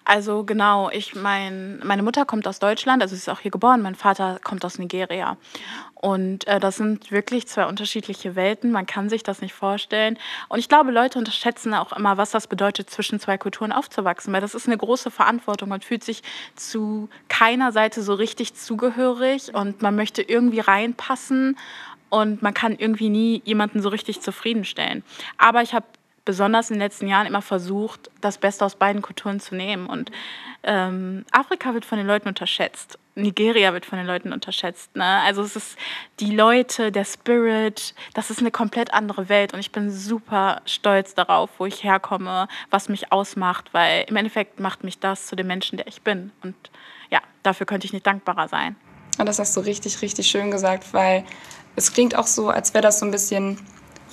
Also 0.03 0.44
genau, 0.44 0.89
ich 0.89 1.13
mein, 1.13 1.79
meine 1.83 2.01
Mutter 2.01 2.25
kommt 2.25 2.47
aus 2.47 2.57
Deutschland, 2.57 3.03
also 3.03 3.13
sie 3.13 3.19
ist 3.19 3.29
auch 3.29 3.39
hier 3.39 3.51
geboren, 3.51 3.83
mein 3.83 3.94
Vater 3.94 4.39
kommt 4.44 4.65
aus 4.65 4.79
Nigeria. 4.79 5.38
Und 5.94 6.47
äh, 6.47 6.59
das 6.59 6.77
sind 6.77 7.12
wirklich 7.12 7.47
zwei 7.47 7.68
unterschiedliche 7.68 8.35
Welten. 8.35 8.71
Man 8.71 8.88
kann 8.88 9.07
sich 9.07 9.21
das 9.21 9.41
nicht 9.41 9.53
vorstellen. 9.53 10.18
Und 10.50 10.57
ich 10.57 10.68
glaube, 10.68 10.89
Leute 10.89 11.19
unterschätzen 11.19 11.75
auch 11.75 11.94
immer, 11.94 12.17
was 12.17 12.31
das 12.31 12.47
bedeutet, 12.47 12.89
zwischen 12.89 13.19
zwei 13.19 13.38
Kulturen 13.38 13.71
aufzuwachsen. 13.71 14.33
Weil 14.33 14.41
das 14.41 14.56
ist 14.56 14.65
eine 14.65 14.77
große 14.77 15.12
Verantwortung. 15.12 15.69
Man 15.69 15.81
fühlt 15.81 16.03
sich 16.03 16.24
zu 16.56 17.07
keiner 17.29 17.71
Seite 17.71 18.01
so 18.01 18.15
richtig 18.15 18.56
zugehörig 18.56 19.53
und 19.53 19.83
man 19.83 19.95
möchte 19.95 20.24
irgendwie 20.24 20.62
reinpassen. 20.62 21.56
Und 22.11 22.41
man 22.41 22.53
kann 22.53 22.75
irgendwie 22.77 23.09
nie 23.09 23.41
jemanden 23.45 23.81
so 23.81 23.87
richtig 23.87 24.19
zufriedenstellen. 24.19 25.01
Aber 25.37 25.61
ich 25.61 25.73
habe 25.73 25.85
besonders 26.25 26.69
in 26.69 26.75
den 26.75 26.81
letzten 26.81 27.07
Jahren 27.07 27.25
immer 27.25 27.41
versucht, 27.41 28.11
das 28.19 28.37
Beste 28.37 28.65
aus 28.65 28.75
beiden 28.75 29.01
Kulturen 29.01 29.39
zu 29.39 29.55
nehmen. 29.55 29.87
Und 29.87 30.11
ähm, 30.63 31.25
Afrika 31.31 31.73
wird 31.73 31.85
von 31.85 31.97
den 31.97 32.05
Leuten 32.05 32.27
unterschätzt. 32.27 32.99
Nigeria 33.15 33.73
wird 33.73 33.85
von 33.85 33.97
den 33.97 34.07
Leuten 34.07 34.33
unterschätzt. 34.33 34.93
Ne? 34.95 35.05
Also 35.05 35.41
es 35.41 35.55
ist 35.55 35.77
die 36.19 36.35
Leute, 36.35 36.91
der 36.91 37.05
Spirit, 37.05 37.95
das 38.13 38.29
ist 38.29 38.39
eine 38.39 38.51
komplett 38.51 38.93
andere 38.93 39.29
Welt. 39.29 39.53
Und 39.53 39.61
ich 39.61 39.71
bin 39.71 39.89
super 39.89 40.61
stolz 40.65 41.15
darauf, 41.15 41.49
wo 41.59 41.65
ich 41.65 41.81
herkomme, 41.81 42.49
was 42.69 42.89
mich 42.89 43.11
ausmacht, 43.13 43.73
weil 43.73 44.03
im 44.07 44.17
Endeffekt 44.17 44.59
macht 44.59 44.83
mich 44.83 44.99
das 44.99 45.27
zu 45.27 45.37
dem 45.37 45.47
Menschen, 45.47 45.77
der 45.77 45.87
ich 45.87 46.01
bin. 46.01 46.31
Und 46.43 46.55
ja, 47.09 47.19
dafür 47.41 47.65
könnte 47.65 47.85
ich 47.85 47.93
nicht 47.93 48.05
dankbarer 48.05 48.49
sein. 48.49 48.75
Und 49.17 49.25
das 49.27 49.39
hast 49.39 49.55
du 49.55 49.61
richtig, 49.61 50.01
richtig 50.01 50.27
schön 50.27 50.51
gesagt, 50.51 50.93
weil 50.93 51.23
es 51.75 51.93
klingt 51.93 52.15
auch 52.15 52.27
so, 52.27 52.49
als 52.49 52.73
wäre 52.73 52.81
das 52.81 52.99
so 52.99 53.05
ein 53.05 53.11
bisschen 53.11 53.57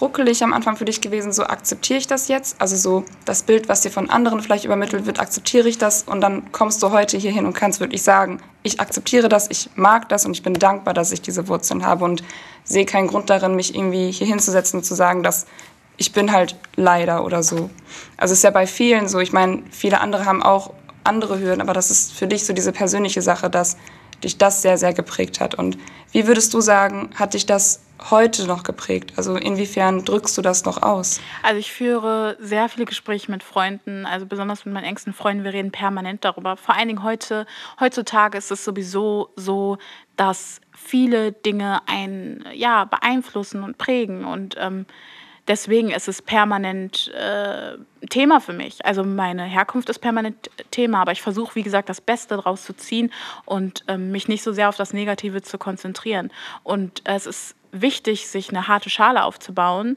ruckelig 0.00 0.44
am 0.44 0.52
Anfang 0.52 0.76
für 0.76 0.84
dich 0.84 1.00
gewesen, 1.00 1.32
so 1.32 1.44
akzeptiere 1.44 1.98
ich 1.98 2.06
das 2.06 2.28
jetzt? 2.28 2.60
Also 2.60 2.76
so 2.76 3.04
das 3.24 3.42
Bild, 3.42 3.68
was 3.68 3.80
dir 3.80 3.90
von 3.90 4.10
anderen 4.10 4.40
vielleicht 4.40 4.64
übermittelt 4.64 5.06
wird, 5.06 5.20
akzeptiere 5.20 5.68
ich 5.68 5.78
das 5.78 6.04
und 6.04 6.20
dann 6.20 6.52
kommst 6.52 6.82
du 6.82 6.90
heute 6.90 7.16
hier 7.16 7.32
hin 7.32 7.46
und 7.46 7.52
kannst 7.52 7.80
wirklich 7.80 8.02
sagen, 8.02 8.40
ich 8.62 8.80
akzeptiere 8.80 9.28
das, 9.28 9.50
ich 9.50 9.70
mag 9.74 10.08
das 10.08 10.24
und 10.24 10.32
ich 10.32 10.42
bin 10.42 10.54
dankbar, 10.54 10.94
dass 10.94 11.10
ich 11.12 11.20
diese 11.20 11.48
Wurzeln 11.48 11.84
habe 11.84 12.04
und 12.04 12.22
sehe 12.64 12.84
keinen 12.84 13.08
Grund 13.08 13.30
darin, 13.30 13.56
mich 13.56 13.74
irgendwie 13.74 14.10
hier 14.10 14.26
hinzusetzen 14.26 14.80
und 14.80 14.84
zu 14.84 14.94
sagen, 14.94 15.22
dass 15.22 15.46
ich 15.96 16.12
bin 16.12 16.30
halt 16.32 16.54
leider 16.76 17.24
oder 17.24 17.42
so. 17.42 17.70
Also 18.16 18.32
es 18.32 18.38
ist 18.38 18.44
ja 18.44 18.50
bei 18.50 18.66
vielen 18.66 19.08
so, 19.08 19.18
ich 19.18 19.32
meine, 19.32 19.62
viele 19.70 20.00
andere 20.00 20.26
haben 20.26 20.42
auch 20.42 20.72
andere 21.02 21.40
Hürden, 21.40 21.60
aber 21.60 21.72
das 21.72 21.90
ist 21.90 22.12
für 22.12 22.28
dich 22.28 22.46
so 22.46 22.52
diese 22.52 22.70
persönliche 22.70 23.22
Sache, 23.22 23.50
dass 23.50 23.76
dich 24.24 24.38
das 24.38 24.62
sehr, 24.62 24.78
sehr 24.78 24.92
geprägt 24.92 25.40
hat. 25.40 25.54
Und 25.54 25.78
wie 26.12 26.26
würdest 26.26 26.54
du 26.54 26.60
sagen, 26.60 27.10
hat 27.14 27.34
dich 27.34 27.46
das 27.46 27.82
heute 28.10 28.46
noch 28.46 28.62
geprägt? 28.62 29.12
Also 29.16 29.36
inwiefern 29.36 30.04
drückst 30.04 30.38
du 30.38 30.42
das 30.42 30.64
noch 30.64 30.82
aus? 30.82 31.20
Also 31.42 31.58
ich 31.58 31.72
führe 31.72 32.36
sehr 32.40 32.68
viele 32.68 32.86
Gespräche 32.86 33.30
mit 33.30 33.42
Freunden, 33.42 34.06
also 34.06 34.26
besonders 34.26 34.64
mit 34.64 34.74
meinen 34.74 34.84
engsten 34.84 35.12
Freunden. 35.12 35.44
Wir 35.44 35.52
reden 35.52 35.72
permanent 35.72 36.24
darüber. 36.24 36.56
Vor 36.56 36.76
allen 36.76 36.88
Dingen 36.88 37.02
heute, 37.02 37.46
heutzutage 37.80 38.38
ist 38.38 38.50
es 38.50 38.64
sowieso 38.64 39.30
so, 39.36 39.78
dass 40.16 40.60
viele 40.72 41.32
Dinge 41.32 41.80
einen 41.86 42.44
ja, 42.52 42.84
beeinflussen 42.84 43.62
und 43.62 43.78
prägen. 43.78 44.24
Und 44.24 44.56
ähm, 44.58 44.86
deswegen 45.48 45.90
ist 45.90 46.08
es 46.08 46.22
permanent 46.22 47.08
äh, 47.14 47.76
Thema 48.10 48.40
für 48.40 48.52
mich. 48.52 48.84
Also 48.84 49.02
meine 49.02 49.44
Herkunft 49.44 49.88
ist 49.88 49.98
permanent 49.98 50.50
Thema, 50.70 51.00
aber 51.00 51.12
ich 51.12 51.22
versuche, 51.22 51.54
wie 51.56 51.62
gesagt, 51.62 51.88
das 51.88 52.00
Beste 52.00 52.36
daraus 52.36 52.64
zu 52.64 52.74
ziehen 52.74 53.10
und 53.44 53.84
ähm, 53.88 54.12
mich 54.12 54.28
nicht 54.28 54.42
so 54.42 54.52
sehr 54.52 54.68
auf 54.68 54.76
das 54.76 54.92
Negative 54.92 55.42
zu 55.42 55.58
konzentrieren. 55.58 56.30
Und 56.62 57.02
es 57.04 57.26
ist 57.26 57.56
wichtig, 57.73 58.28
sich 58.28 58.50
eine 58.50 58.68
harte 58.68 58.90
Schale 58.90 59.25
aufzubauen, 59.25 59.96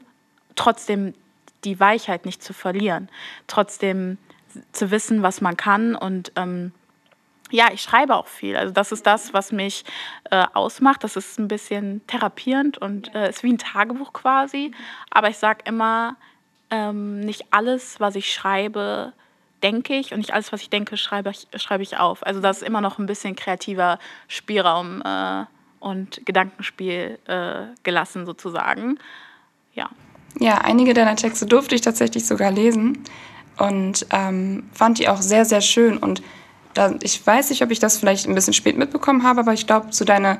trotzdem 0.56 1.14
die 1.64 1.78
Weichheit 1.78 2.26
nicht 2.26 2.42
zu 2.42 2.52
verlieren, 2.52 3.08
trotzdem 3.46 4.18
zu 4.72 4.90
wissen, 4.90 5.22
was 5.22 5.40
man 5.40 5.56
kann 5.56 5.94
und 5.94 6.32
ähm, 6.36 6.72
ja, 7.52 7.68
ich 7.72 7.82
schreibe 7.82 8.16
auch 8.16 8.26
viel. 8.26 8.56
Also 8.56 8.72
das 8.72 8.92
ist 8.92 9.06
das, 9.06 9.32
was 9.32 9.52
mich 9.52 9.84
äh, 10.30 10.44
ausmacht. 10.54 11.04
Das 11.04 11.16
ist 11.16 11.38
ein 11.38 11.48
bisschen 11.48 12.04
therapierend 12.06 12.78
und 12.78 13.14
äh, 13.14 13.28
ist 13.28 13.42
wie 13.42 13.52
ein 13.52 13.58
Tagebuch 13.58 14.12
quasi. 14.12 14.72
Aber 15.10 15.28
ich 15.28 15.36
sage 15.36 15.60
immer, 15.66 16.16
ähm, 16.70 17.20
nicht 17.20 17.46
alles, 17.50 18.00
was 18.00 18.16
ich 18.16 18.32
schreibe, 18.32 19.12
denke 19.62 19.94
ich 19.94 20.12
und 20.12 20.18
nicht 20.18 20.34
alles, 20.34 20.52
was 20.52 20.62
ich 20.62 20.70
denke, 20.70 20.96
schreibe 20.96 21.30
ich, 21.30 21.46
schreibe 21.60 21.82
ich 21.82 21.98
auf. 21.98 22.26
Also 22.26 22.40
das 22.40 22.62
ist 22.62 22.66
immer 22.66 22.80
noch 22.80 22.98
ein 22.98 23.06
bisschen 23.06 23.36
kreativer 23.36 23.98
Spielraum 24.28 25.02
äh, 25.04 25.44
und 25.78 26.24
Gedankenspiel 26.24 27.18
äh, 27.26 27.66
gelassen 27.82 28.26
sozusagen. 28.26 28.98
Ja. 29.74 29.90
Ja, 30.40 30.58
einige 30.58 30.94
deiner 30.94 31.16
Texte 31.16 31.44
durfte 31.44 31.74
ich 31.74 31.82
tatsächlich 31.82 32.26
sogar 32.26 32.50
lesen 32.50 33.04
und 33.58 34.06
ähm, 34.10 34.70
fand 34.72 34.98
die 34.98 35.08
auch 35.08 35.20
sehr, 35.20 35.44
sehr 35.44 35.60
schön 35.60 35.98
und 35.98 36.22
ich 37.02 37.26
weiß 37.26 37.50
nicht, 37.50 37.62
ob 37.62 37.70
ich 37.70 37.78
das 37.78 37.98
vielleicht 37.98 38.26
ein 38.26 38.34
bisschen 38.34 38.54
spät 38.54 38.76
mitbekommen 38.76 39.22
habe, 39.22 39.40
aber 39.40 39.52
ich 39.52 39.66
glaube, 39.66 39.88
so 39.90 40.04
deine 40.04 40.38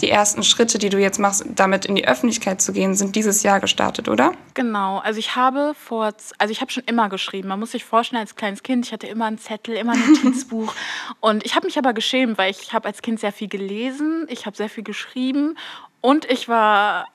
die 0.00 0.10
ersten 0.10 0.42
Schritte, 0.42 0.78
die 0.78 0.88
du 0.88 0.98
jetzt 0.98 1.18
machst, 1.18 1.44
damit 1.54 1.84
in 1.84 1.94
die 1.94 2.08
Öffentlichkeit 2.08 2.62
zu 2.62 2.72
gehen, 2.72 2.94
sind 2.94 3.14
dieses 3.14 3.42
Jahr 3.42 3.60
gestartet, 3.60 4.08
oder? 4.08 4.32
Genau. 4.54 4.98
Also 4.98 5.18
ich 5.18 5.36
habe 5.36 5.74
vor, 5.78 6.12
also 6.38 6.52
ich 6.52 6.60
habe 6.60 6.70
schon 6.70 6.84
immer 6.86 7.08
geschrieben. 7.08 7.48
Man 7.48 7.60
muss 7.60 7.72
sich 7.72 7.84
vorstellen, 7.84 8.20
als 8.20 8.36
kleines 8.36 8.62
Kind, 8.62 8.86
ich 8.86 8.92
hatte 8.92 9.06
immer 9.06 9.26
einen 9.26 9.38
Zettel, 9.38 9.76
immer 9.76 9.92
ein 9.92 10.12
Notizbuch. 10.22 10.72
und 11.20 11.44
ich 11.44 11.54
habe 11.54 11.66
mich 11.66 11.78
aber 11.78 11.92
geschämt, 11.92 12.38
weil 12.38 12.50
ich 12.50 12.72
habe 12.72 12.88
als 12.88 13.02
Kind 13.02 13.20
sehr 13.20 13.32
viel 13.32 13.48
gelesen, 13.48 14.26
ich 14.28 14.46
habe 14.46 14.56
sehr 14.56 14.70
viel 14.70 14.84
geschrieben 14.84 15.58
und 16.00 16.24
ich 16.30 16.48
war 16.48 17.08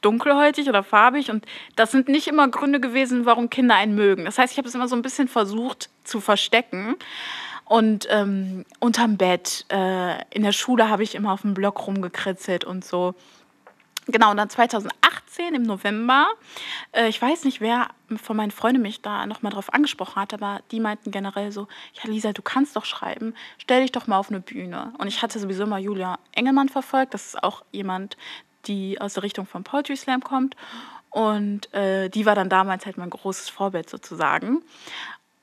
dunkelhäutig 0.00 0.70
oder 0.70 0.82
farbig 0.82 1.30
und 1.30 1.44
das 1.76 1.90
sind 1.90 2.08
nicht 2.08 2.26
immer 2.26 2.48
Gründe 2.48 2.80
gewesen, 2.80 3.26
warum 3.26 3.50
Kinder 3.50 3.74
einen 3.74 3.94
mögen. 3.94 4.24
Das 4.24 4.38
heißt, 4.38 4.52
ich 4.52 4.58
habe 4.58 4.68
es 4.68 4.74
immer 4.74 4.88
so 4.88 4.96
ein 4.96 5.02
bisschen 5.02 5.28
versucht 5.28 5.90
zu 6.04 6.20
verstecken. 6.20 6.96
Und 7.70 8.08
ähm, 8.10 8.64
unterm 8.80 9.16
Bett, 9.16 9.64
äh, 9.70 10.20
in 10.34 10.42
der 10.42 10.50
Schule 10.50 10.88
habe 10.88 11.04
ich 11.04 11.14
immer 11.14 11.30
auf 11.30 11.42
dem 11.42 11.54
Block 11.54 11.86
rumgekritzelt 11.86 12.64
und 12.64 12.84
so. 12.84 13.14
Genau, 14.08 14.32
und 14.32 14.38
dann 14.38 14.50
2018 14.50 15.54
im 15.54 15.62
November, 15.62 16.26
äh, 16.90 17.06
ich 17.06 17.22
weiß 17.22 17.44
nicht, 17.44 17.60
wer 17.60 17.90
von 18.20 18.36
meinen 18.36 18.50
Freunden 18.50 18.82
mich 18.82 19.02
da 19.02 19.24
nochmal 19.24 19.52
drauf 19.52 19.72
angesprochen 19.72 20.20
hat, 20.20 20.34
aber 20.34 20.62
die 20.72 20.80
meinten 20.80 21.12
generell 21.12 21.52
so, 21.52 21.68
ja 21.92 22.10
Lisa, 22.10 22.32
du 22.32 22.42
kannst 22.42 22.74
doch 22.74 22.84
schreiben, 22.84 23.34
stell 23.58 23.82
dich 23.82 23.92
doch 23.92 24.08
mal 24.08 24.18
auf 24.18 24.30
eine 24.30 24.40
Bühne. 24.40 24.92
Und 24.98 25.06
ich 25.06 25.22
hatte 25.22 25.38
sowieso 25.38 25.64
mal 25.64 25.80
Julia 25.80 26.18
Engelmann 26.32 26.70
verfolgt, 26.70 27.14
das 27.14 27.24
ist 27.24 27.42
auch 27.44 27.62
jemand, 27.70 28.16
die 28.66 29.00
aus 29.00 29.14
der 29.14 29.22
Richtung 29.22 29.46
von 29.46 29.62
Poetry 29.62 29.94
Slam 29.96 30.24
kommt. 30.24 30.56
Und 31.10 31.72
äh, 31.72 32.08
die 32.08 32.26
war 32.26 32.34
dann 32.34 32.48
damals 32.48 32.86
halt 32.86 32.96
mein 32.96 33.10
großes 33.10 33.48
Vorbild 33.48 33.90
sozusagen. 33.90 34.62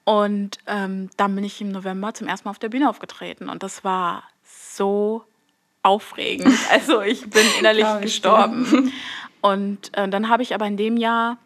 Und 0.07 0.59
ähm, 0.67 1.09
dann 1.17 1.35
bin 1.35 1.43
ich 1.43 1.59
im 1.59 1.69
November 1.69 2.13
zum 2.13 2.29
ersten 2.29 2.47
Mal 2.47 2.51
auf 2.51 2.59
der 2.59 2.69
Bühne 2.69 2.89
aufgetreten. 2.89 3.49
Und 3.49 3.61
das 3.61 3.83
war 3.83 4.23
so 4.45 5.25
aufregend. 5.83 6.57
Also 6.71 7.01
ich 7.01 7.29
bin 7.29 7.45
innerlich 7.59 7.85
gestorben. 7.99 8.93
Und 9.41 9.93
äh, 9.97 10.07
dann 10.07 10.29
habe 10.29 10.43
ich 10.43 10.55
aber 10.55 10.65
in 10.65 10.77
dem 10.77 10.95
Jahr 10.95 11.37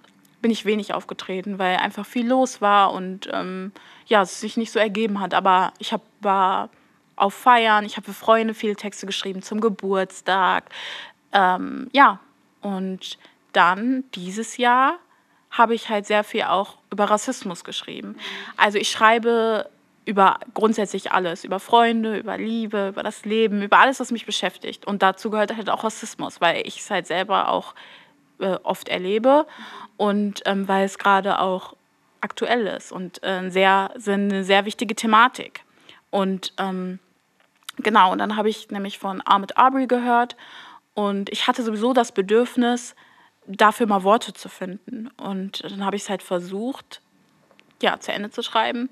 bin 0.43 0.51
ich 0.51 0.63
wenig 0.65 0.93
aufgetreten, 0.93 1.57
weil 1.57 1.77
einfach 1.77 2.05
viel 2.05 2.27
los 2.27 2.61
war 2.61 2.93
und 2.93 3.29
ähm, 3.31 3.71
ja, 4.05 4.21
es 4.21 4.39
sich 4.39 4.57
nicht 4.57 4.71
so 4.71 4.79
ergeben 4.79 5.19
hat. 5.19 5.33
Aber 5.33 5.73
ich 5.79 5.91
hab, 5.91 6.01
war 6.19 6.69
auf 7.15 7.33
Feiern, 7.33 7.83
ich 7.83 7.97
habe 7.97 8.05
für 8.05 8.13
Freunde 8.13 8.53
viele 8.53 8.75
Texte 8.75 9.07
geschrieben 9.07 9.41
zum 9.41 9.59
Geburtstag, 9.59 10.69
ähm, 11.31 11.89
ja, 11.93 12.19
und 12.61 13.17
dann 13.53 14.03
dieses 14.13 14.57
Jahr 14.57 14.99
habe 15.51 15.75
ich 15.75 15.89
halt 15.89 16.05
sehr 16.05 16.24
viel 16.24 16.43
auch 16.43 16.77
über 16.91 17.05
Rassismus 17.05 17.63
geschrieben. 17.63 18.15
Also 18.58 18.77
ich 18.77 18.89
schreibe 18.89 19.70
über 20.05 20.39
grundsätzlich 20.53 21.12
alles, 21.12 21.43
über 21.43 21.60
Freunde, 21.60 22.17
über 22.17 22.38
Liebe, 22.38 22.89
über 22.89 23.03
das 23.03 23.25
Leben, 23.25 23.62
über 23.62 23.79
alles, 23.79 24.00
was 24.00 24.12
mich 24.12 24.25
beschäftigt. 24.25 24.88
Und 24.88 25.03
dazu 25.03 25.29
gehört 25.29 25.55
halt 25.55 25.70
auch 25.70 25.84
Rassismus, 25.84 26.41
weil 26.41 26.65
ich 26.65 26.79
es 26.79 26.89
halt 26.89 27.05
selber 27.05 27.50
auch 27.50 27.75
äh, 28.39 28.58
oft 28.63 28.89
erlebe 28.89 29.46
und 29.98 30.41
ähm, 30.46 30.67
weil 30.67 30.86
es 30.86 30.98
gerade 30.98 31.39
auch 31.39 31.75
aktuell 32.22 32.67
ist 32.67 32.91
und 32.91 33.24
äh, 33.24 33.50
sehr, 33.50 33.93
eine 34.08 34.43
sehr 34.43 34.65
wichtige 34.65 34.96
Thematik. 34.96 35.63
Und 36.10 36.53
ähm, 36.58 37.00
genau, 37.77 38.12
und 38.12 38.17
dann 38.17 38.36
habe 38.36 38.50
ich 38.50 38.70
nämlich 38.72 39.00
von 39.00 39.22
Ahmed 39.25 39.58
Arbery 39.58 39.88
gehört 39.88 40.36
und 40.93 41.29
ich 41.29 41.48
hatte 41.48 41.63
sowieso 41.63 41.93
das 41.93 42.12
Bedürfnis, 42.12 42.96
dafür 43.58 43.88
mal 43.88 44.03
Worte 44.03 44.34
zu 44.34 44.50
finden. 44.50 45.10
Und 45.17 45.63
dann 45.63 45.86
habe 45.86 45.96
ich 45.96 46.03
es 46.03 46.10
halt 46.10 46.24
versucht, 46.24 47.01
ja, 47.81 48.00
zu 48.00 48.12
Ende 48.12 48.29
zu 48.29 48.43
schreiben 48.43 48.89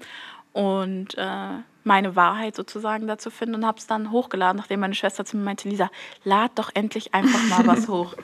und 0.54 1.18
äh, 1.18 1.60
meine 1.84 2.16
Wahrheit 2.16 2.56
sozusagen 2.56 3.08
dazu 3.08 3.30
finden 3.30 3.56
und 3.56 3.66
habe 3.66 3.78
es 3.78 3.88
dann 3.88 4.12
hochgeladen, 4.12 4.58
nachdem 4.58 4.80
meine 4.82 4.96
Schwester 4.96 5.25
zu 5.25 5.38
mir 5.38 5.44
meinte, 5.44 5.70
Lisa, 5.70 5.89
lad 6.24 6.51
doch 6.56 6.70
endlich 6.74 7.13
einfach 7.13 7.42
mal 7.44 7.66
was 7.68 7.88
hoch. 7.88 8.16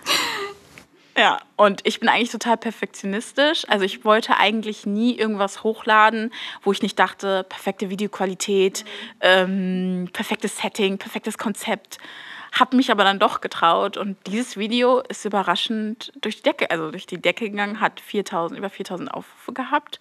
Ja, 1.17 1.39
und 1.55 1.79
ich 1.87 2.01
bin 2.01 2.09
eigentlich 2.09 2.31
total 2.31 2.57
perfektionistisch. 2.57 3.63
Also 3.69 3.85
ich 3.85 4.03
wollte 4.03 4.37
eigentlich 4.37 4.85
nie 4.85 5.17
irgendwas 5.17 5.63
hochladen, 5.63 6.33
wo 6.61 6.73
ich 6.73 6.81
nicht 6.81 6.99
dachte, 6.99 7.45
perfekte 7.47 7.89
Videoqualität, 7.89 8.83
ähm, 9.21 10.09
perfektes 10.11 10.57
Setting, 10.57 10.97
perfektes 10.97 11.37
Konzept 11.37 11.99
habe 12.59 12.75
mich 12.75 12.91
aber 12.91 13.03
dann 13.03 13.19
doch 13.19 13.41
getraut 13.41 13.97
und 13.97 14.17
dieses 14.27 14.57
Video 14.57 14.99
ist 14.99 15.25
überraschend 15.25 16.13
durch 16.21 16.37
die 16.37 16.43
Decke, 16.43 16.71
also 16.71 16.89
durch 16.91 17.05
die 17.05 17.21
Decke 17.21 17.49
gegangen, 17.49 17.81
hat 17.81 17.99
4000, 17.99 18.57
über 18.57 18.69
4000 18.69 19.13
Aufrufe 19.13 19.53
gehabt 19.53 19.99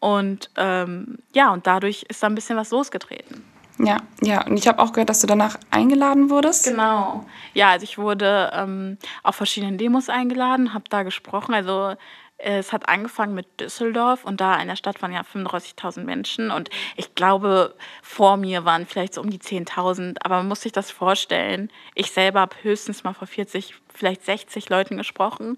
und 0.00 0.50
ähm, 0.56 1.18
ja, 1.34 1.52
und 1.52 1.66
dadurch 1.66 2.04
ist 2.08 2.22
da 2.22 2.26
ein 2.26 2.34
bisschen 2.34 2.56
was 2.56 2.70
losgetreten. 2.70 3.44
Ja, 3.78 3.98
ja, 4.20 4.46
und 4.46 4.56
ich 4.56 4.68
habe 4.68 4.80
auch 4.80 4.92
gehört, 4.92 5.08
dass 5.08 5.20
du 5.20 5.26
danach 5.26 5.58
eingeladen 5.70 6.30
wurdest. 6.30 6.64
Genau. 6.64 7.26
Ja, 7.54 7.70
also 7.70 7.84
ich 7.84 7.98
wurde 7.98 8.50
ähm, 8.54 8.98
auf 9.22 9.34
verschiedenen 9.34 9.78
Demos 9.78 10.08
eingeladen, 10.08 10.74
habe 10.74 10.84
da 10.88 11.02
gesprochen. 11.02 11.54
Also 11.54 11.94
es 12.38 12.72
hat 12.72 12.88
angefangen 12.88 13.34
mit 13.34 13.60
Düsseldorf 13.60 14.24
und 14.24 14.40
da 14.40 14.60
in 14.60 14.68
der 14.68 14.76
Stadt 14.76 15.00
waren 15.02 15.12
ja 15.12 15.22
35.000 15.22 16.04
Menschen 16.04 16.50
und 16.50 16.68
ich 16.96 17.14
glaube, 17.14 17.74
vor 18.02 18.36
mir 18.36 18.64
waren 18.64 18.86
vielleicht 18.86 19.14
so 19.14 19.20
um 19.20 19.30
die 19.30 19.38
10.000, 19.38 20.16
aber 20.22 20.38
man 20.38 20.48
muss 20.48 20.62
sich 20.62 20.72
das 20.72 20.90
vorstellen. 20.90 21.70
Ich 21.94 22.10
selber 22.10 22.40
habe 22.40 22.56
höchstens 22.62 23.04
mal 23.04 23.14
vor 23.14 23.28
40, 23.28 23.74
vielleicht 23.92 24.24
60 24.24 24.68
Leuten 24.68 24.96
gesprochen 24.96 25.56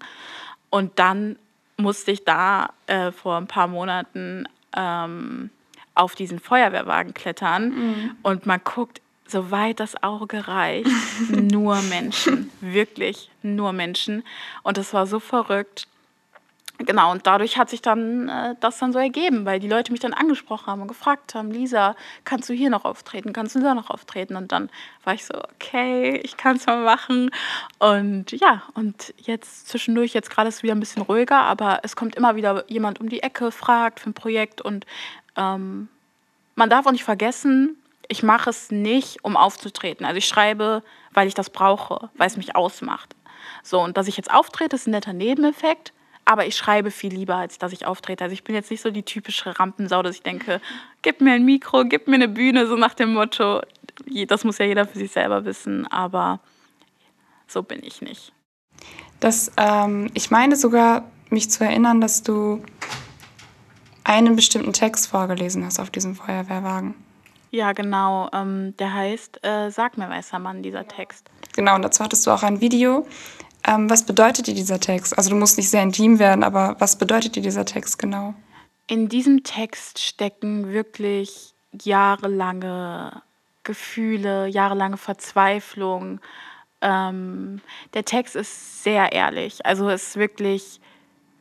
und 0.69 0.99
dann 0.99 1.37
musste 1.77 2.11
ich 2.11 2.23
da 2.23 2.69
äh, 2.85 3.11
vor 3.11 3.37
ein 3.37 3.47
paar 3.47 3.67
Monaten 3.67 4.47
ähm, 4.75 5.49
auf 5.95 6.13
diesen 6.13 6.39
Feuerwehrwagen 6.39 7.13
klettern 7.15 7.69
mhm. 7.69 8.15
und 8.21 8.45
man 8.45 8.61
guckt, 8.63 9.01
soweit 9.25 9.79
das 9.79 10.01
Auge 10.03 10.47
reicht, 10.47 10.89
nur 11.29 11.81
Menschen, 11.81 12.51
wirklich 12.61 13.31
nur 13.41 13.73
Menschen 13.73 14.23
und 14.61 14.77
das 14.77 14.93
war 14.93 15.07
so 15.07 15.19
verrückt 15.19 15.87
Genau, 16.79 17.11
und 17.11 17.25
dadurch 17.25 17.57
hat 17.57 17.71
sich 17.71 17.81
dann 17.81 18.29
äh, 18.29 18.55
das 18.59 18.77
dann 18.77 18.93
so 18.93 18.99
ergeben, 18.99 19.45
weil 19.45 19.59
die 19.59 19.67
Leute 19.67 19.91
mich 19.91 19.99
dann 19.99 20.13
angesprochen 20.13 20.67
haben 20.67 20.81
und 20.81 20.87
gefragt 20.87 21.33
haben, 21.33 21.49
Lisa, 21.49 21.95
kannst 22.23 22.49
du 22.49 22.53
hier 22.53 22.69
noch 22.69 22.85
auftreten, 22.85 23.33
kannst 23.33 23.55
du 23.55 23.59
da 23.61 23.73
noch 23.73 23.89
auftreten? 23.89 24.35
Und 24.35 24.51
dann 24.51 24.69
war 25.03 25.15
ich 25.15 25.25
so, 25.25 25.33
okay, 25.55 26.17
ich 26.23 26.37
kann 26.37 26.57
es 26.57 26.67
mal 26.67 26.83
machen. 26.83 27.31
Und 27.79 28.31
ja, 28.31 28.61
und 28.75 29.11
jetzt 29.17 29.67
zwischendurch, 29.69 30.13
jetzt 30.13 30.29
gerade 30.29 30.49
ist 30.49 30.57
es 30.57 30.63
wieder 30.63 30.75
ein 30.75 30.79
bisschen 30.79 31.01
ruhiger, 31.01 31.39
aber 31.39 31.79
es 31.81 31.95
kommt 31.95 32.15
immer 32.15 32.35
wieder 32.35 32.63
jemand 32.67 33.01
um 33.01 33.09
die 33.09 33.23
Ecke, 33.23 33.51
fragt 33.51 33.99
für 33.99 34.11
ein 34.11 34.13
Projekt 34.13 34.61
und 34.61 34.85
ähm, 35.35 35.87
man 36.55 36.69
darf 36.69 36.85
auch 36.85 36.91
nicht 36.91 37.03
vergessen, 37.03 37.77
ich 38.07 38.21
mache 38.21 38.51
es 38.51 38.69
nicht, 38.69 39.23
um 39.23 39.35
aufzutreten. 39.35 40.05
Also 40.05 40.17
ich 40.17 40.27
schreibe, 40.27 40.83
weil 41.11 41.27
ich 41.27 41.33
das 41.33 41.49
brauche, 41.49 42.09
weil 42.15 42.27
es 42.27 42.37
mich 42.37 42.55
ausmacht. 42.55 43.15
So, 43.63 43.81
und 43.81 43.97
dass 43.97 44.07
ich 44.07 44.15
jetzt 44.15 44.31
auftrete, 44.31 44.75
ist 44.75 44.87
ein 44.87 44.91
netter 44.91 45.13
Nebeneffekt 45.13 45.91
aber 46.27 46.45
ich 46.45 46.57
schreibe 46.57 46.91
viel 46.91 47.13
lieber, 47.13 47.35
als 47.35 47.57
dass 47.57 47.71
ich 47.71 47.85
auftrete. 47.85 48.25
Also 48.25 48.33
ich 48.33 48.43
bin 48.43 48.53
jetzt 48.53 48.69
nicht 48.69 48.81
so 48.81 48.91
die 48.91 49.03
typische 49.03 49.57
Rampensau, 49.57 50.03
dass 50.03 50.15
ich 50.15 50.23
denke, 50.23 50.59
gib 51.01 51.21
mir 51.21 51.31
ein 51.31 51.45
Mikro, 51.45 51.85
gib 51.85 52.09
mir 52.09 52.15
eine 52.15 52.27
Bühne, 52.27 52.67
so 52.67 52.75
nach 52.75 52.93
dem 52.93 53.13
Motto. 53.13 53.61
Das 54.27 54.43
muss 54.43 54.57
ja 54.57 54.65
jeder 54.65 54.85
für 54.85 54.97
sich 54.97 55.09
selber 55.09 55.45
wissen, 55.45 55.87
aber 55.87 56.41
so 57.47 57.63
bin 57.63 57.81
ich 57.81 58.01
nicht. 58.01 58.33
Das, 59.21 59.53
ähm, 59.55 60.09
ich 60.15 60.29
meine 60.29 60.57
sogar, 60.57 61.09
mich 61.29 61.49
zu 61.49 61.63
erinnern, 61.63 62.01
dass 62.01 62.23
du 62.23 62.61
einen 64.03 64.35
bestimmten 64.35 64.73
Text 64.73 65.07
vorgelesen 65.07 65.65
hast 65.65 65.79
auf 65.79 65.89
diesem 65.89 66.13
Feuerwehrwagen. 66.15 66.93
Ja, 67.51 67.71
genau. 67.71 68.29
Ähm, 68.33 68.75
der 68.77 68.93
heißt 68.93 69.45
äh, 69.45 69.69
Sag 69.71 69.97
mir, 69.97 70.09
weißer 70.09 70.39
Mann, 70.39 70.61
dieser 70.61 70.87
Text. 70.87 71.29
Genau, 71.55 71.75
und 71.75 71.83
dazu 71.83 72.03
hattest 72.03 72.27
du 72.27 72.31
auch 72.31 72.43
ein 72.43 72.59
Video. 72.59 73.07
Ähm, 73.67 73.89
was 73.89 74.05
bedeutet 74.05 74.47
dir 74.47 74.55
dieser 74.55 74.79
Text? 74.79 75.17
Also 75.17 75.29
du 75.29 75.35
musst 75.35 75.57
nicht 75.57 75.69
sehr 75.69 75.83
intim 75.83 76.19
werden, 76.19 76.43
aber 76.43 76.77
was 76.79 76.97
bedeutet 76.97 77.35
dir 77.35 77.41
dieser 77.41 77.65
Text 77.65 77.99
genau? 77.99 78.33
In 78.87 79.09
diesem 79.09 79.43
Text 79.43 79.99
stecken 79.99 80.71
wirklich 80.71 81.53
jahrelange 81.83 83.21
Gefühle, 83.63 84.47
jahrelange 84.47 84.95
Verzweiflung. 84.95 86.21
Ähm, 86.81 87.59
der 87.93 88.05
Text 88.05 88.37
ist 88.37 88.83
sehr 88.83 89.11
ehrlich, 89.11 89.65
also 89.65 89.89
ist 89.89 90.15
wirklich 90.15 90.79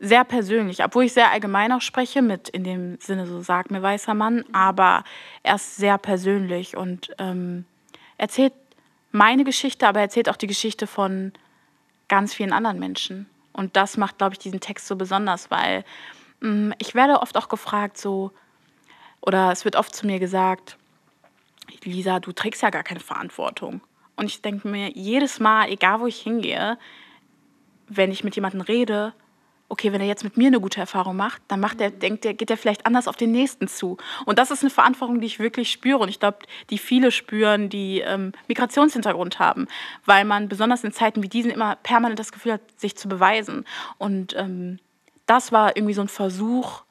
sehr 0.00 0.25
persönlich, 0.25 0.85
obwohl 0.85 1.04
ich 1.04 1.12
sehr 1.12 1.30
allgemein 1.30 1.73
auch 1.73 1.80
spreche, 1.80 2.21
mit 2.21 2.49
in 2.49 2.64
dem 2.64 2.99
Sinne 3.00 3.26
so 3.26 3.40
sag 3.40 3.71
mir 3.71 3.80
weißer 3.80 4.14
Mann, 4.14 4.45
aber 4.52 5.04
er 5.42 5.54
ist 5.54 5.76
sehr 5.76 5.99
persönlich 5.99 6.76
und 6.76 7.14
ähm, 7.18 7.64
erzählt 8.18 8.52
meine 9.12 9.45
Geschichte, 9.45 9.87
aber 9.87 10.00
erzählt 10.00 10.28
auch 10.28 10.37
die 10.37 10.49
Geschichte 10.49 10.87
von 10.87 11.33
ganz 12.08 12.34
vielen 12.34 12.52
anderen 12.52 12.78
Menschen. 12.78 13.28
Und 13.52 13.76
das 13.76 13.96
macht, 13.96 14.18
glaube 14.18 14.34
ich, 14.34 14.38
diesen 14.38 14.60
Text 14.60 14.86
so 14.86 14.96
besonders, 14.96 15.50
weil 15.50 15.84
mh, 16.40 16.50
mm, 16.50 16.75
ich 16.78 16.94
werde 16.94 17.20
oft 17.20 17.36
auch 17.36 17.48
gefragt, 17.48 17.98
so, 17.98 18.32
oder 19.20 19.50
es 19.50 19.64
wird 19.64 19.76
oft 19.76 19.94
zu 19.94 20.06
mir 20.06 20.18
gesagt, 20.18 20.76
Lisa, 21.82 22.20
du 22.20 22.32
trägst 22.32 22.62
ja 22.62 22.70
gar 22.70 22.82
keine 22.82 23.00
Verantwortung. 23.00 23.80
Und 24.16 24.26
ich 24.26 24.42
denke 24.42 24.68
mir 24.68 24.90
jedes 24.90 25.40
Mal, 25.40 25.68
egal 25.68 26.00
wo 26.00 26.06
ich 26.06 26.20
hingehe, 26.20 26.78
wenn 27.88 28.10
ich 28.10 28.25
mit 28.25 28.34
jemandem 28.34 28.62
rede, 28.62 29.14
okay, 29.68 29.92
wenn 29.92 30.00
er 30.00 30.06
jetzt 30.06 30.25
mit 30.25 30.37
mir 30.37 30.46
eine 30.46 30.61
gute 30.61 30.80
Erfahrung 30.80 31.16
macht, 31.16 31.42
dann 31.49 31.61
macht 31.61 31.80
er, 31.80 31.90
denkt 31.90 32.25
er, 32.25 32.35
geht 32.35 32.50
er 32.50 32.56
vielleicht 32.56 32.87
anders 32.87 33.08
auf 33.08 33.16
den 33.16 33.32
nächsten 33.32 33.66
zu. 33.66 33.96
Und 34.25 34.38
das 34.38 34.50
ist 34.50 34.62
eine 34.62 34.70
Verantwortung, 34.70 35.20
die 35.20 35.26
ich 35.26 35.38
wirklich 35.38 35.73
spüre. 35.73 35.99
Und 35.99 36.08
ich 36.08 36.20
glaube, 36.20 36.38
die 36.70 36.78
viele 36.78 37.11
spüren, 37.11 37.68
die 37.68 38.00
ähm, 38.00 38.32
Migrationshintergrund 38.49 39.38
haben, 39.38 39.66
weil 40.04 40.25
man 40.25 40.49
besonders 40.49 40.85
in 40.85 40.92
Zeiten 40.92 41.23
wie 41.23 41.28
diesen 41.28 41.50
immer 41.50 41.76
permanent 41.76 42.18
das 42.18 42.32
Gefühl 42.32 42.54
hat, 42.54 42.61
sich 42.76 42.96
zu 42.96 43.08
beweisen. 43.08 43.64
Und 43.99 44.37
ähm, 44.37 44.78
das 45.26 45.50
war 45.50 45.76
irgendwie 45.76 45.94
so 45.94 46.02
ein 46.02 46.08
Versuch 46.08 46.82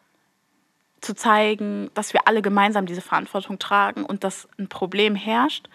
zu 1.00 1.16
zeigen, 1.16 1.92
dass 1.94 2.14
wir 2.14 2.28
alle 2.28 2.42
gemeinsam 2.42 2.86
diese 2.86 3.02
Verantwortung 3.02 3.60
tragen 3.60 4.04
und 4.04 4.24
dass 4.24 4.50
ein 4.58 4.68
Problem 4.68 5.16
herrscht 5.16 5.70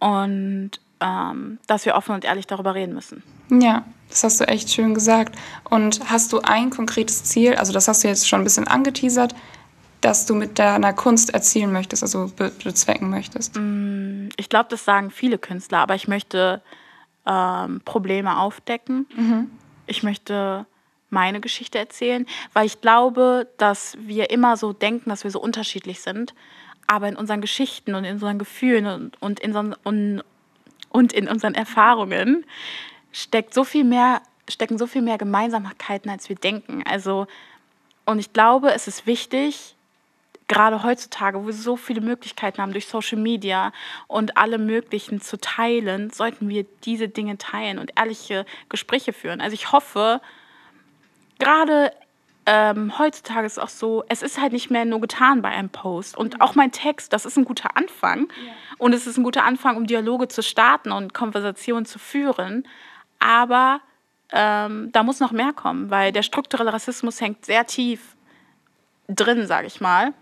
mhm. 0.00 0.08
und 0.08 0.70
ähm, 1.00 1.58
dass 1.66 1.86
wir 1.86 1.94
offen 1.94 2.14
und 2.14 2.24
ehrlich 2.24 2.46
darüber 2.46 2.74
reden 2.74 2.94
müssen. 2.94 3.22
Ja, 3.50 3.84
Das 4.08 4.24
hast 4.24 4.40
du 4.40 4.48
echt 4.48 4.70
schön 4.70 4.94
gesagt. 4.94 5.36
Und 5.68 6.00
hast 6.10 6.32
du 6.32 6.40
ein 6.40 6.70
konkretes 6.70 7.24
Ziel, 7.24 7.54
also 7.54 7.72
das 7.72 7.88
hast 7.88 8.04
du 8.04 8.08
jetzt 8.08 8.28
schon 8.28 8.40
ein 8.40 8.44
bisschen 8.44 8.66
angeteasert, 8.66 9.34
das 10.00 10.26
du 10.26 10.34
mit 10.34 10.58
deiner 10.58 10.92
Kunst 10.92 11.34
erzielen 11.34 11.72
möchtest, 11.72 12.02
also 12.02 12.30
be 12.34 12.52
bezwecken 12.64 13.10
möchtest? 13.10 13.56
Mm, 13.56 14.28
ich 14.36 14.48
glaube, 14.48 14.68
das 14.70 14.84
sagen 14.84 15.10
viele 15.10 15.38
Künstler, 15.38 15.78
aber 15.78 15.94
ich 15.94 16.08
möchte 16.08 16.62
ähm, 17.26 17.80
Probleme 17.84 18.38
aufdecken. 18.38 19.06
Mhm. 19.14 19.50
Ich 19.86 20.02
möchte 20.02 20.66
meine 21.10 21.40
Geschichte 21.40 21.78
erzählen, 21.78 22.26
weil 22.52 22.66
ich 22.66 22.80
glaube, 22.80 23.48
dass 23.58 23.96
wir 24.00 24.30
immer 24.30 24.56
so 24.56 24.72
denken, 24.72 25.10
dass 25.10 25.24
wir 25.24 25.30
so 25.30 25.40
unterschiedlich 25.40 26.00
sind, 26.00 26.34
aber 26.86 27.08
in 27.08 27.16
unseren 27.16 27.40
Geschichten 27.40 27.94
und 27.94 28.04
in 28.04 28.14
unseren 28.14 28.38
Gefühlen 28.38 28.86
und, 28.86 29.20
und, 29.22 29.40
in, 29.40 29.54
und, 29.84 30.24
und 30.90 31.12
in 31.12 31.28
unseren 31.28 31.54
Erfahrungen 31.54 32.44
steckt 33.12 33.54
so 33.54 33.64
viel 33.64 33.84
mehr, 33.84 34.20
stecken 34.48 34.76
so 34.76 34.86
viel 34.86 35.02
mehr 35.02 35.18
Gemeinsamkeiten, 35.18 36.10
als 36.10 36.28
wir 36.28 36.36
denken. 36.36 36.82
Also, 36.86 37.26
und 38.04 38.18
ich 38.18 38.32
glaube, 38.32 38.72
es 38.72 38.86
ist 38.86 39.06
wichtig, 39.06 39.76
gerade 40.48 40.82
heutzutage, 40.82 41.40
wo 41.40 41.46
wir 41.46 41.54
so 41.54 41.76
viele 41.76 42.00
Möglichkeiten 42.00 42.60
haben 42.60 42.72
durch 42.72 42.86
Social 42.86 43.18
Media 43.18 43.72
und 44.08 44.36
alle 44.36 44.58
möglichen 44.58 45.20
zu 45.20 45.38
teilen, 45.38 46.10
sollten 46.10 46.48
wir 46.48 46.66
diese 46.84 47.08
Dinge 47.08 47.38
teilen 47.38 47.78
und 47.78 47.92
ehrliche 47.96 48.44
Gespräche 48.68 49.12
führen. 49.12 49.40
Also 49.40 49.54
ich 49.54 49.70
hoffe, 49.70 50.20
gerade 51.38 51.92
ähm, 52.46 52.98
heutzutage 52.98 53.46
ist 53.46 53.52
es 53.52 53.58
auch 53.58 53.68
so, 53.68 54.04
es 54.08 54.22
ist 54.22 54.40
halt 54.40 54.52
nicht 54.52 54.70
mehr 54.70 54.84
nur 54.84 55.00
getan 55.00 55.42
bei 55.42 55.50
einem 55.50 55.68
Post. 55.68 56.16
Und 56.16 56.40
auch 56.40 56.54
mein 56.54 56.72
Text, 56.72 57.12
das 57.12 57.26
ist 57.26 57.36
ein 57.36 57.44
guter 57.44 57.76
Anfang. 57.76 58.28
Ja. 58.44 58.52
Und 58.78 58.92
es 58.92 59.06
ist 59.06 59.18
ein 59.18 59.24
guter 59.24 59.44
Anfang, 59.44 59.76
um 59.76 59.86
Dialoge 59.86 60.28
zu 60.28 60.42
starten 60.42 60.90
und 60.90 61.12
Konversationen 61.12 61.84
zu 61.84 61.98
führen. 61.98 62.66
Aber 63.18 63.80
ähm, 64.32 64.90
da 64.92 65.02
muss 65.02 65.20
noch 65.20 65.32
mehr 65.32 65.52
kommen, 65.52 65.90
weil 65.90 66.12
der 66.12 66.22
strukturelle 66.22 66.72
Rassismus 66.72 67.20
hängt 67.20 67.44
sehr 67.44 67.66
tief 67.66 68.16
drin, 69.08 69.46
sage 69.46 69.66
ich 69.66 69.80
mal. 69.80 70.14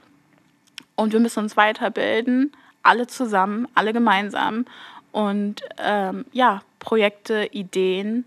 Und 0.97 1.13
wir 1.13 1.21
müssen 1.21 1.41
uns 1.41 1.57
weiterbilden, 1.57 2.53
alle 2.83 3.07
zusammen, 3.07 3.69
alle 3.75 3.93
gemeinsam. 3.93 4.65
Und 5.13 5.63
ähm, 5.79 6.25
ja, 6.33 6.63
Projekte, 6.81 7.49
Ideen 7.53 8.25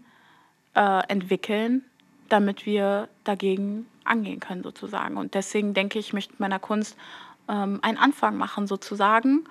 äh, 0.76 1.02
entwickeln, 1.08 1.84
damit 2.32 2.66
wir 2.66 3.10
dagegen 3.24 3.86
angehen 4.04 4.40
können, 4.40 4.64
sozusagen. 4.64 5.18
Und 5.18 5.34
deswegen 5.34 5.74
denke 5.74 6.00
ich, 6.00 6.14
möchte 6.14 6.34
meiner 6.38 6.60
Kunst 6.60 6.96
ähm, 7.50 7.80
einen 7.82 7.98
Anfang 7.98 8.38
machen, 8.38 8.68
sozusagen. 8.68 9.44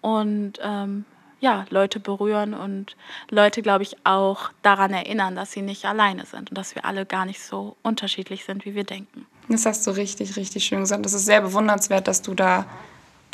Und 0.00 0.54
ähm, 0.62 1.04
ja, 1.40 1.66
Leute 1.70 2.00
berühren 2.00 2.54
und 2.54 2.96
Leute, 3.30 3.62
glaube 3.62 3.82
ich, 3.82 3.96
auch 4.04 4.50
daran 4.62 4.92
erinnern, 4.92 5.36
dass 5.36 5.52
sie 5.52 5.62
nicht 5.62 5.84
alleine 5.84 6.24
sind 6.26 6.50
und 6.50 6.58
dass 6.58 6.74
wir 6.74 6.84
alle 6.84 7.06
gar 7.06 7.26
nicht 7.26 7.42
so 7.42 7.76
unterschiedlich 7.82 8.44
sind, 8.44 8.64
wie 8.64 8.74
wir 8.74 8.84
denken. 8.84 9.26
Das 9.48 9.66
hast 9.66 9.86
du 9.86 9.90
richtig, 9.90 10.36
richtig 10.36 10.64
schön 10.64 10.80
gesagt. 10.80 11.04
Das 11.04 11.12
ist 11.12 11.26
sehr 11.26 11.42
bewundernswert, 11.42 12.08
dass 12.08 12.22
du 12.22 12.34
da 12.34 12.66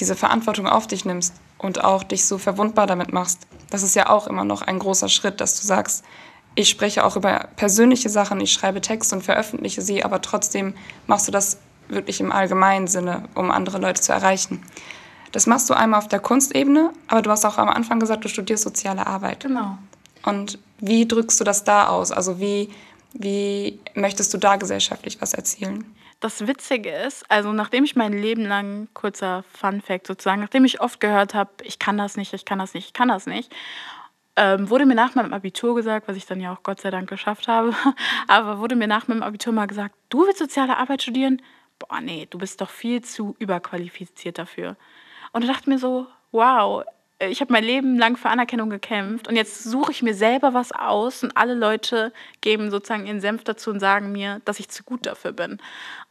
diese 0.01 0.17
Verantwortung 0.17 0.67
auf 0.67 0.87
dich 0.87 1.05
nimmst 1.05 1.35
und 1.59 1.85
auch 1.85 2.03
dich 2.03 2.25
so 2.25 2.39
verwundbar 2.39 2.87
damit 2.87 3.13
machst. 3.13 3.47
Das 3.71 3.83
ist 3.83 3.95
ja 3.95 4.09
auch 4.09 4.27
immer 4.27 4.45
noch 4.45 4.63
ein 4.63 4.79
großer 4.79 5.09
Schritt, 5.09 5.41
dass 5.41 5.61
du 5.61 5.67
sagst, 5.67 6.05
ich 6.55 6.69
spreche 6.69 7.05
auch 7.05 7.17
über 7.17 7.49
persönliche 7.57 8.09
Sachen, 8.09 8.41
ich 8.41 8.53
schreibe 8.53 8.81
Texte 8.81 9.15
und 9.15 9.23
veröffentliche 9.23 9.83
sie, 9.83 10.05
aber 10.05 10.21
trotzdem 10.21 10.75
machst 11.07 11.29
du 11.29 11.33
das 11.33 11.59
wirklich 11.89 12.21
im 12.21 12.33
allgemeinen 12.33 12.87
Sinne, 12.87 13.25
um 13.35 13.51
andere 13.51 13.79
Leute 13.79 14.01
zu 14.01 14.13
erreichen. 14.13 14.63
Das 15.33 15.47
machst 15.47 15.71
du 15.71 15.75
einmal 15.75 15.99
auf 15.99 16.09
der 16.09 16.21
Kunstebene, 16.21 16.91
aber 17.09 17.23
du 17.23 17.31
hast 17.31 17.45
auch 17.45 17.59
am 17.59 17.69
Anfang 17.69 18.01
gesagt, 18.01 18.25
du 18.25 18.29
studierst 18.29 18.65
soziale 18.65 19.07
Arbeit. 19.07 19.41
Genau. 19.41 19.79
Und 20.25 20.59
wie 20.79 21.07
drückst 21.07 21.39
du 21.41 21.45
das 21.45 21.65
da 21.65 21.89
aus? 21.89 22.11
Also 22.11 22.41
wie, 22.41 22.69
wie 23.13 23.79
möchtest 23.95 24.35
du 24.35 24.39
da 24.39 24.57
gesellschaftlich 24.57 25.21
was 25.21 25.35
erzielen? 25.35 25.95
Das 26.21 26.47
Witzige 26.47 26.91
ist, 26.91 27.25
also 27.31 27.53
nachdem 27.53 27.85
ich 27.85 27.97
mein 27.97 28.13
Leben 28.13 28.45
lang, 28.45 28.89
kurzer 28.93 29.43
Fun 29.55 29.81
Fact 29.81 30.07
sozusagen, 30.07 30.43
nachdem 30.43 30.67
ich 30.67 30.81
oft 30.81 31.01
gehört 31.01 31.33
habe, 31.33 31.51
ich 31.63 31.79
kann 31.79 31.97
das 31.97 32.17
nicht, 32.19 32.35
ich 32.35 32.45
kann 32.45 32.59
das 32.59 32.75
nicht, 32.75 32.89
ich 32.89 32.93
kann 32.93 33.09
das 33.09 33.25
nicht, 33.25 33.51
ähm, 34.41 34.71
wurde 34.71 34.87
mir 34.87 34.95
nach 34.95 35.15
meinem 35.15 35.35
Abitur 35.35 35.75
gesagt, 35.75 36.09
was 36.09 36.17
ich 36.17 36.25
dann 36.25 36.41
ja 36.41 36.51
auch 36.51 36.63
Gott 36.63 36.81
sei 36.81 36.91
Dank 36.91 37.11
geschafft 37.11 37.47
habe, 37.47 37.75
aber 38.27 38.59
wurde 38.59 38.75
mir 38.75 38.89
nach 38.89 39.07
meinem 39.07 39.23
Abitur 39.23 39.53
mal 39.53 39.67
gesagt, 39.67 39.95
du 40.09 40.27
willst 40.27 40.39
soziale 40.39 40.79
Arbeit 40.79 41.03
studieren? 41.03 41.43
Boah, 41.79 42.01
nee, 42.01 42.27
du 42.31 42.39
bist 42.39 42.59
doch 42.63 42.71
viel 42.71 43.03
zu 43.03 43.37
überqualifiziert 43.39 44.39
dafür. 44.39 44.77
Und 45.33 45.45
da 45.45 45.53
dachte 45.53 45.69
mir 45.69 45.79
so, 45.79 46.07
wow, 46.33 46.85
ich 47.29 47.41
habe 47.41 47.53
mein 47.53 47.65
Leben 47.65 47.99
lang 47.99 48.17
für 48.17 48.31
Anerkennung 48.31 48.71
gekämpft 48.71 49.29
und 49.29 49.37
jetzt 49.37 49.65
suche 49.65 49.93
ich 49.93 50.03
mir 50.03 50.15
selber 50.15 50.55
was 50.55 50.73
aus 50.73 51.23
und 51.23 51.37
alle 51.37 51.55
Leute 51.55 52.13
geben 52.41 52.71
sozusagen 52.71 53.07
ihren 53.07 53.21
Senf 53.21 53.45
dazu 53.45 53.71
und 53.71 53.81
sagen 53.81 54.11
mir, 54.13 54.41
dass 54.47 54.59
ich 54.59 54.71
zu 54.71 54.83
gut 54.85 55.05
dafür 55.05 55.33
bin. 55.33 55.59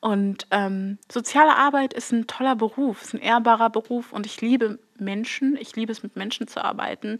Und 0.02 0.46
ähm, 0.52 1.00
soziale 1.12 1.56
Arbeit 1.56 1.94
ist 1.94 2.12
ein 2.12 2.28
toller 2.28 2.56
Beruf, 2.56 3.02
ist 3.02 3.14
ein 3.14 3.22
ehrbarer 3.22 3.70
Beruf 3.70 4.14
und 4.14 4.28
ich 4.28 4.40
liebe 4.42 4.78
Menschen, 5.00 5.58
ich 5.60 5.76
liebe 5.76 5.92
es 5.92 6.04
mit 6.04 6.16
Menschen 6.16 6.48
zu 6.48 6.64
arbeiten 6.64 7.18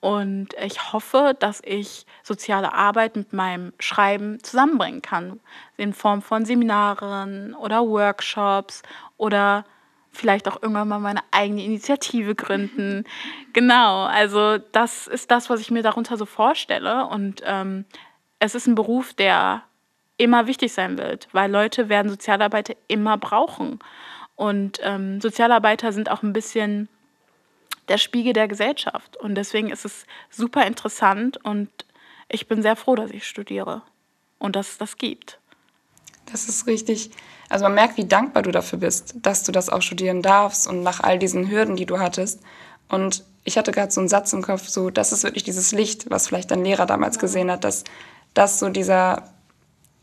und 0.00 0.48
ich 0.62 0.92
hoffe, 0.92 1.34
dass 1.38 1.62
ich 1.64 2.06
soziale 2.22 2.72
Arbeit 2.72 3.16
mit 3.16 3.32
meinem 3.32 3.72
Schreiben 3.78 4.42
zusammenbringen 4.42 5.02
kann 5.02 5.40
in 5.76 5.92
Form 5.94 6.20
von 6.20 6.44
Seminaren 6.44 7.54
oder 7.54 7.86
Workshops 7.86 8.82
oder 9.16 9.64
vielleicht 10.12 10.48
auch 10.48 10.60
irgendwann 10.62 10.88
mal 10.88 10.98
meine 10.98 11.20
eigene 11.30 11.64
Initiative 11.64 12.34
gründen. 12.34 13.04
Genau, 13.52 14.04
also 14.04 14.58
das 14.58 15.06
ist 15.06 15.30
das, 15.30 15.50
was 15.50 15.60
ich 15.60 15.70
mir 15.70 15.82
darunter 15.82 16.16
so 16.16 16.26
vorstelle. 16.26 17.06
Und 17.06 17.42
ähm, 17.44 17.84
es 18.38 18.54
ist 18.54 18.66
ein 18.66 18.74
Beruf, 18.74 19.14
der 19.14 19.62
immer 20.16 20.46
wichtig 20.46 20.72
sein 20.72 20.98
wird, 20.98 21.28
weil 21.32 21.50
Leute 21.50 21.88
werden 21.88 22.10
Sozialarbeiter 22.10 22.74
immer 22.88 23.16
brauchen. 23.16 23.78
Und 24.36 24.78
ähm, 24.82 25.20
Sozialarbeiter 25.20 25.92
sind 25.92 26.10
auch 26.10 26.22
ein 26.22 26.32
bisschen 26.32 26.88
der 27.88 27.98
Spiegel 27.98 28.32
der 28.32 28.48
Gesellschaft. 28.48 29.16
Und 29.16 29.34
deswegen 29.34 29.70
ist 29.70 29.84
es 29.84 30.06
super 30.30 30.66
interessant 30.66 31.42
und 31.44 31.70
ich 32.28 32.46
bin 32.46 32.62
sehr 32.62 32.76
froh, 32.76 32.94
dass 32.94 33.10
ich 33.10 33.26
studiere 33.26 33.82
und 34.38 34.56
dass 34.56 34.72
es 34.72 34.78
das 34.78 34.96
gibt. 34.96 35.38
Das 36.30 36.48
ist 36.48 36.66
richtig. 36.66 37.10
Also 37.50 37.64
man 37.64 37.74
merkt, 37.74 37.96
wie 37.96 38.04
dankbar 38.06 38.44
du 38.44 38.52
dafür 38.52 38.78
bist, 38.78 39.14
dass 39.22 39.42
du 39.42 39.50
das 39.50 39.68
auch 39.68 39.82
studieren 39.82 40.22
darfst 40.22 40.68
und 40.68 40.82
nach 40.84 41.00
all 41.00 41.18
diesen 41.18 41.50
Hürden, 41.50 41.74
die 41.74 41.84
du 41.84 41.98
hattest. 41.98 42.40
Und 42.88 43.24
ich 43.44 43.58
hatte 43.58 43.72
gerade 43.72 43.90
so 43.90 44.00
einen 44.00 44.08
Satz 44.08 44.32
im 44.32 44.40
Kopf, 44.40 44.68
so, 44.68 44.88
das 44.88 45.12
ist 45.12 45.24
wirklich 45.24 45.42
dieses 45.42 45.72
Licht, 45.72 46.08
was 46.10 46.28
vielleicht 46.28 46.52
dein 46.52 46.64
Lehrer 46.64 46.86
damals 46.86 47.18
gesehen 47.18 47.50
hat, 47.50 47.64
dass, 47.64 47.82
dass 48.34 48.60
so 48.60 48.68
dieser, 48.68 49.24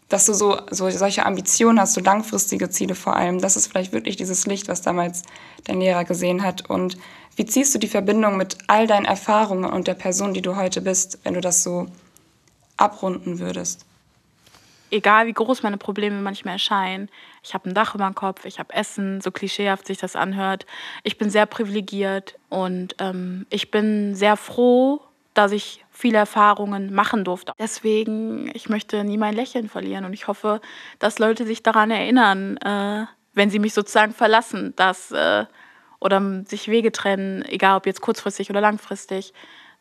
dass 0.09 0.25
du 0.25 0.33
so, 0.33 0.59
so 0.71 0.89
solche 0.89 1.25
Ambitionen 1.25 1.79
hast, 1.79 1.93
so 1.93 2.01
langfristige 2.01 2.69
Ziele 2.69 2.95
vor 2.95 3.15
allem. 3.15 3.39
Das 3.39 3.55
ist 3.55 3.67
vielleicht 3.67 3.93
wirklich 3.93 4.17
dieses 4.17 4.45
Licht, 4.45 4.67
was 4.67 4.81
damals 4.81 5.23
dein 5.63 5.79
Lehrer 5.79 6.03
gesehen 6.03 6.43
hat. 6.43 6.69
Und 6.69 6.97
wie 7.37 7.45
ziehst 7.45 7.73
du 7.73 7.79
die 7.79 7.87
Verbindung 7.87 8.35
mit 8.35 8.57
all 8.67 8.87
deinen 8.87 9.05
Erfahrungen 9.05 9.71
und 9.71 9.87
der 9.87 9.93
Person, 9.93 10.33
die 10.33 10.41
du 10.41 10.57
heute 10.57 10.81
bist, 10.81 11.19
wenn 11.23 11.33
du 11.33 11.41
das 11.41 11.63
so 11.63 11.87
abrunden 12.75 13.39
würdest? 13.39 13.85
Egal 14.91 15.27
wie 15.27 15.33
groß 15.33 15.63
meine 15.63 15.77
Probleme 15.77 16.21
manchmal 16.21 16.53
erscheinen, 16.53 17.09
ich 17.43 17.53
habe 17.53 17.69
ein 17.69 17.73
Dach 17.73 17.95
über 17.95 18.05
dem 18.05 18.15
Kopf, 18.15 18.45
ich 18.45 18.59
habe 18.59 18.73
Essen, 18.73 19.21
so 19.21 19.31
klischeehaft 19.31 19.87
sich 19.87 19.97
das 19.97 20.15
anhört. 20.15 20.65
Ich 21.03 21.17
bin 21.17 21.29
sehr 21.29 21.45
privilegiert 21.45 22.37
und 22.49 22.95
ähm, 22.99 23.45
ich 23.49 23.71
bin 23.71 24.15
sehr 24.15 24.37
froh, 24.37 25.01
dass 25.33 25.51
ich 25.51 25.85
viele 25.91 26.17
Erfahrungen 26.17 26.93
machen 26.93 27.23
durfte. 27.23 27.53
Deswegen, 27.59 28.49
ich 28.53 28.69
möchte 28.69 29.03
nie 29.03 29.17
mein 29.17 29.35
Lächeln 29.35 29.69
verlieren 29.69 30.05
und 30.05 30.13
ich 30.13 30.27
hoffe, 30.27 30.61
dass 30.99 31.19
Leute 31.19 31.45
sich 31.45 31.63
daran 31.63 31.91
erinnern, 31.91 32.57
äh, 32.57 33.05
wenn 33.33 33.49
sie 33.49 33.59
mich 33.59 33.73
sozusagen 33.73 34.13
verlassen, 34.13 34.73
dass 34.75 35.11
äh, 35.11 35.45
oder 35.99 36.43
sich 36.45 36.67
Wege 36.67 36.91
trennen, 36.91 37.43
egal 37.45 37.77
ob 37.77 37.85
jetzt 37.85 38.01
kurzfristig 38.01 38.49
oder 38.49 38.61
langfristig, 38.61 39.33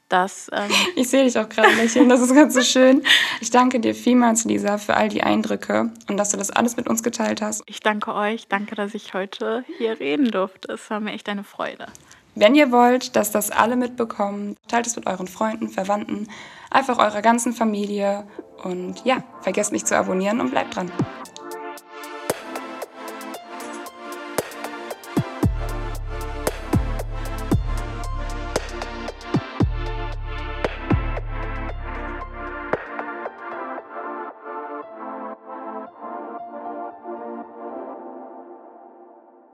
dass. 0.09 0.49
Ähm 0.53 0.71
ich 0.97 1.09
sehe 1.09 1.25
dich 1.25 1.39
auch 1.39 1.49
gerade 1.49 1.75
lächeln, 1.75 2.09
das 2.09 2.21
ist 2.21 2.35
ganz 2.35 2.55
so 2.55 2.63
schön. 2.63 3.03
Ich 3.41 3.51
danke 3.51 3.81
dir 3.81 3.95
vielmals, 3.95 4.45
Lisa, 4.45 4.79
für 4.79 4.95
all 4.95 5.09
die 5.09 5.23
Eindrücke 5.23 5.91
und 6.09 6.17
dass 6.17 6.31
du 6.31 6.37
das 6.37 6.51
alles 6.51 6.77
mit 6.77 6.89
uns 6.89 7.03
geteilt 7.03 7.43
hast. 7.43 7.63
Ich 7.67 7.81
danke 7.81 8.15
euch, 8.15 8.49
danke, 8.49 8.75
dass 8.75 8.95
ich 8.95 9.15
heute 9.15 9.65
hier 9.79 10.01
reden 10.01 10.31
durfte. 10.31 10.73
Es 10.73 10.91
war 10.91 11.01
mir 11.01 11.13
echt 11.13 11.29
eine 11.29 11.45
Freude. 11.45 11.87
Wenn 12.35 12.55
ihr 12.55 12.71
wollt, 12.71 13.17
dass 13.17 13.31
das 13.31 13.51
alle 13.51 13.77
mitbekommen, 13.77 14.57
teilt 14.69 14.87
es 14.87 14.95
mit 14.95 15.07
euren 15.07 15.27
Freunden, 15.27 15.71
Verwandten, 15.71 16.29
einfach 16.71 16.99
eurer 16.99 17.23
ganzen 17.23 17.55
Familie 17.55 18.27
und 18.63 19.03
ja, 19.07 19.25
vergesst 19.41 19.73
nicht 19.73 19.89
zu 19.89 19.97
abonnieren 19.97 20.41
und 20.41 20.51
bleibt 20.51 20.77
dran. 20.77 20.93